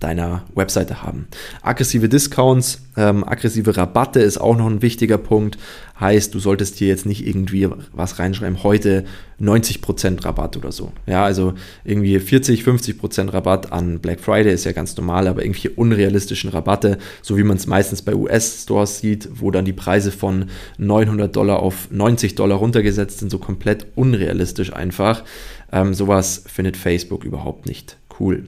deiner 0.02 0.44
Webseite 0.54 1.02
haben. 1.02 1.26
Aggressive 1.62 2.08
Discounts, 2.08 2.82
ähm, 2.96 3.24
aggressive 3.26 3.76
Rabatte 3.76 4.20
ist 4.20 4.38
auch 4.38 4.56
noch 4.56 4.66
ein 4.66 4.82
wichtiger 4.82 5.18
Punkt. 5.18 5.58
Heißt, 5.98 6.34
du 6.34 6.40
solltest 6.40 6.76
hier 6.76 6.88
jetzt 6.88 7.06
nicht 7.06 7.26
irgendwie 7.26 7.68
was 7.92 8.18
reinschreiben, 8.18 8.62
heute 8.64 9.04
90% 9.40 10.24
Rabatt 10.24 10.56
oder 10.56 10.72
so. 10.72 10.92
Ja, 11.06 11.24
also 11.24 11.54
irgendwie 11.84 12.18
40, 12.18 12.64
50% 12.64 13.32
Rabatt 13.32 13.72
an 13.72 14.00
Black 14.00 14.20
Friday 14.20 14.52
ist 14.52 14.64
ja 14.64 14.72
ganz 14.72 14.96
normal, 14.96 15.28
aber 15.28 15.44
irgendwie 15.44 15.68
unrealistischen 15.68 16.50
Rabatte, 16.50 16.98
so 17.22 17.38
wie 17.38 17.44
man 17.44 17.56
es 17.56 17.66
meistens 17.66 18.02
bei 18.02 18.14
US-Stores 18.14 18.98
sieht, 18.98 19.28
wo 19.34 19.50
dann 19.50 19.64
die 19.64 19.72
Preise 19.72 20.10
von 20.10 20.46
900 20.78 21.34
Dollar 21.34 21.60
auf 21.60 21.88
90 21.90 22.34
Dollar 22.34 22.58
runtergesetzt 22.58 23.20
sind, 23.20 23.30
so 23.30 23.38
komplett 23.38 23.86
unrealistisch 23.94 24.72
einfach. 24.72 25.22
Ähm, 25.70 25.94
sowas 25.94 26.44
findet 26.46 26.76
Facebook 26.76 27.24
überhaupt 27.24 27.66
nicht 27.66 27.96
cool. 28.20 28.44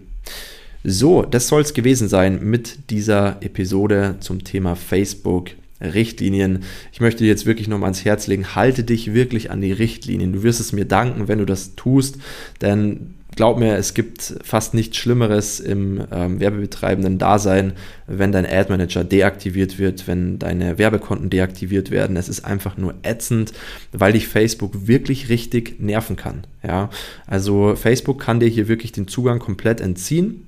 So, 0.84 1.22
das 1.22 1.48
soll 1.48 1.62
es 1.62 1.72
gewesen 1.72 2.08
sein 2.08 2.40
mit 2.42 2.90
dieser 2.90 3.42
Episode 3.42 4.16
zum 4.20 4.44
Thema 4.44 4.76
Facebook. 4.76 5.50
Richtlinien. 5.80 6.60
Ich 6.92 7.00
möchte 7.00 7.24
dir 7.24 7.28
jetzt 7.28 7.46
wirklich 7.46 7.68
nochmal 7.68 7.88
ans 7.88 8.04
Herz 8.04 8.26
legen, 8.26 8.54
halte 8.54 8.84
dich 8.84 9.12
wirklich 9.12 9.50
an 9.50 9.60
die 9.60 9.72
Richtlinien. 9.72 10.32
Du 10.32 10.42
wirst 10.42 10.60
es 10.60 10.72
mir 10.72 10.84
danken, 10.84 11.28
wenn 11.28 11.40
du 11.40 11.44
das 11.44 11.74
tust, 11.74 12.16
denn 12.62 13.14
glaub 13.36 13.58
mir, 13.58 13.76
es 13.76 13.94
gibt 13.94 14.34
fast 14.42 14.74
nichts 14.74 14.96
Schlimmeres 14.96 15.60
im 15.60 16.02
ähm, 16.12 16.40
werbebetreibenden 16.40 17.18
Dasein, 17.18 17.72
wenn 18.06 18.32
dein 18.32 18.46
Ad 18.46 18.70
Manager 18.70 19.04
deaktiviert 19.04 19.78
wird, 19.78 20.06
wenn 20.06 20.38
deine 20.38 20.78
Werbekonten 20.78 21.30
deaktiviert 21.30 21.90
werden. 21.90 22.16
Es 22.16 22.28
ist 22.28 22.44
einfach 22.44 22.76
nur 22.76 22.94
ätzend, 23.02 23.52
weil 23.92 24.12
dich 24.12 24.28
Facebook 24.28 24.86
wirklich 24.86 25.28
richtig 25.28 25.80
nerven 25.80 26.16
kann. 26.16 26.46
Ja, 26.62 26.90
also 27.26 27.74
Facebook 27.76 28.20
kann 28.20 28.40
dir 28.40 28.48
hier 28.48 28.68
wirklich 28.68 28.92
den 28.92 29.08
Zugang 29.08 29.38
komplett 29.38 29.80
entziehen. 29.80 30.46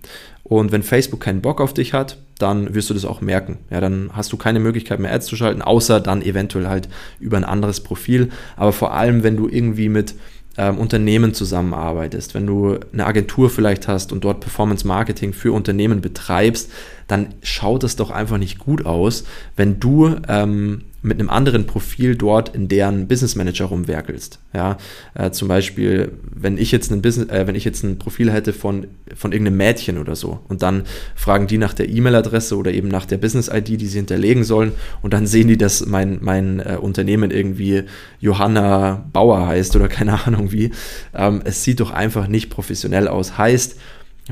Und 0.49 0.71
wenn 0.71 0.85
Facebook 0.85 1.21
keinen 1.21 1.43
Bock 1.43 1.61
auf 1.61 1.75
dich 1.75 1.93
hat, 1.93 2.19
dann 2.39 2.75
wirst 2.75 2.91
du 2.91 2.95
das 2.95 3.05
auch 3.05 3.21
merken. 3.21 3.59
Ja, 3.71 3.81
dann 3.81 4.11
hast 4.13 4.33
du 4.33 4.37
keine 4.37 4.61
Möglichkeit 4.61 5.01
mehr 5.01 5.13
Ads 5.13 5.27
zu 5.27 5.37
schalten, 5.37 5.63
außer 5.63 6.01
dann 6.01 6.23
eventuell 6.23 6.69
halt 6.69 6.89
über 7.19 7.37
ein 7.37 7.45
anderes 7.45 7.81
Profil. 7.81 8.29
Aber 8.57 8.73
vor 8.73 8.95
allem, 8.95 9.23
wenn 9.23 9.37
du 9.37 9.49
irgendwie 9.49 9.89
mit 9.89 10.15
ähm, 10.59 10.79
Unternehmen 10.79 11.35
zusammenarbeitest, 11.35 12.35
wenn 12.35 12.47
du 12.47 12.79
eine 12.93 13.07
Agentur 13.07 13.51
vielleicht 13.51 13.89
hast 13.89 14.13
und 14.13 14.25
dort 14.25 14.41
Performance 14.41 14.87
Marketing 14.87 15.33
für 15.33 15.53
Unternehmen 15.53 16.01
betreibst, 16.01 16.71
dann 17.07 17.35
schaut 17.43 17.85
es 17.85 17.97
doch 17.97 18.11
einfach 18.11 18.39
nicht 18.39 18.59
gut 18.59 18.85
aus, 18.85 19.25
wenn 19.55 19.79
du 19.79 20.17
ähm, 20.29 20.83
mit 21.07 21.21
einem 21.21 21.31
anderen 21.31 21.67
Profil 21.67 22.17
dort 22.17 22.55
in 22.55 22.67
deren 22.67 23.07
Business 23.07 23.37
Manager 23.37 23.67
rumwerkelst. 23.67 24.41
Ja, 24.53 24.77
äh, 25.15 25.31
zum 25.31 25.47
Beispiel, 25.47 26.11
wenn 26.35 26.59
ich 26.59 26.73
jetzt 26.73 26.91
ein 26.91 27.01
Business, 27.01 27.29
äh, 27.29 27.47
wenn 27.47 27.55
ich 27.55 27.65
jetzt 27.65 27.85
ein 27.85 27.99
Profil 27.99 28.33
hätte 28.33 28.53
von, 28.53 28.89
von 29.15 29.31
irgendeinem 29.31 29.57
Mädchen 29.57 29.99
oder 29.99 30.17
so 30.17 30.41
und 30.49 30.63
dann 30.63 30.83
fragen 31.15 31.47
die 31.47 31.59
nach 31.59 31.75
der 31.75 31.89
E-Mail-Adresse 31.89 32.57
oder 32.57 32.73
eben 32.73 32.89
nach 32.89 33.07
der 33.07 33.19
Business-ID, 33.19 33.81
die 33.81 33.87
sie 33.87 33.99
hinterlegen 33.99 34.43
sollen 34.43 34.73
und 35.01 35.15
dann 35.15 35.29
sehen 35.29 35.47
die, 35.47 35.57
dass 35.57 35.87
mein, 35.87 36.19
mein 36.23 36.59
äh, 36.59 36.77
Unternehmen 36.81 37.31
irgendwie 37.31 37.85
Johanna 38.19 39.07
Bauer 39.13 39.47
heißt 39.47 39.77
oder 39.77 39.87
keine 39.89 40.27
Ahnung 40.27 40.51
wie. 40.51 40.73
Ähm, 41.15 41.41
es 41.45 41.63
sieht 41.63 41.79
doch 41.79 41.93
einfach 41.93 42.27
nicht 42.27 42.51
professionell 42.51 43.07
aus. 43.07 43.39
Heißt, 43.39 43.77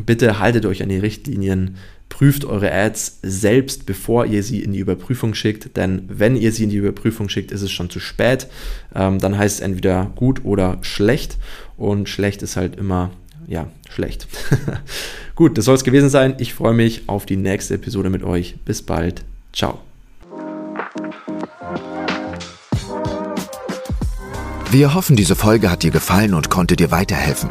bitte 0.04 0.40
haltet 0.40 0.66
euch 0.66 0.82
an 0.82 0.88
die 0.88 0.98
Richtlinien 0.98 1.76
prüft 2.14 2.44
eure 2.44 2.72
Ads 2.72 3.18
selbst, 3.22 3.87
bevor 3.87 4.24
ihr 4.27 4.44
sie 4.44 4.62
in 4.62 4.72
die 4.72 4.79
Überprüfung 4.79 5.35
schickt, 5.35 5.77
denn 5.77 6.05
wenn 6.07 6.37
ihr 6.37 6.53
sie 6.53 6.62
in 6.62 6.70
die 6.70 6.77
Überprüfung 6.77 7.29
schickt, 7.29 7.50
ist 7.50 7.62
es 7.62 7.72
schon 7.72 7.90
zu 7.90 7.98
spät. 7.98 8.46
Ähm, 8.94 9.18
dann 9.18 9.37
heißt 9.37 9.57
es 9.57 9.61
entweder 9.61 10.12
gut 10.14 10.44
oder 10.44 10.79
schlecht 10.83 11.38
und 11.77 12.09
schlecht 12.09 12.44
ist 12.44 12.57
halt 12.57 12.77
immer, 12.77 13.11
ja, 13.48 13.66
schlecht. 13.90 14.29
gut, 15.35 15.59
das 15.59 15.64
soll 15.64 15.74
es 15.74 15.83
gewesen 15.83 16.09
sein. 16.09 16.37
Ich 16.38 16.55
freue 16.55 16.72
mich 16.72 17.09
auf 17.09 17.27
die 17.27 17.37
nächste 17.37 17.74
Episode 17.74 18.11
mit 18.11 18.22
euch. 18.22 18.55
Bis 18.64 18.81
bald. 18.81 19.24
Ciao. 19.53 19.81
Wir 24.70 24.94
hoffen, 24.94 25.16
diese 25.16 25.35
Folge 25.35 25.68
hat 25.68 25.83
dir 25.83 25.90
gefallen 25.90 26.35
und 26.35 26.48
konnte 26.48 26.77
dir 26.77 26.92
weiterhelfen. 26.92 27.50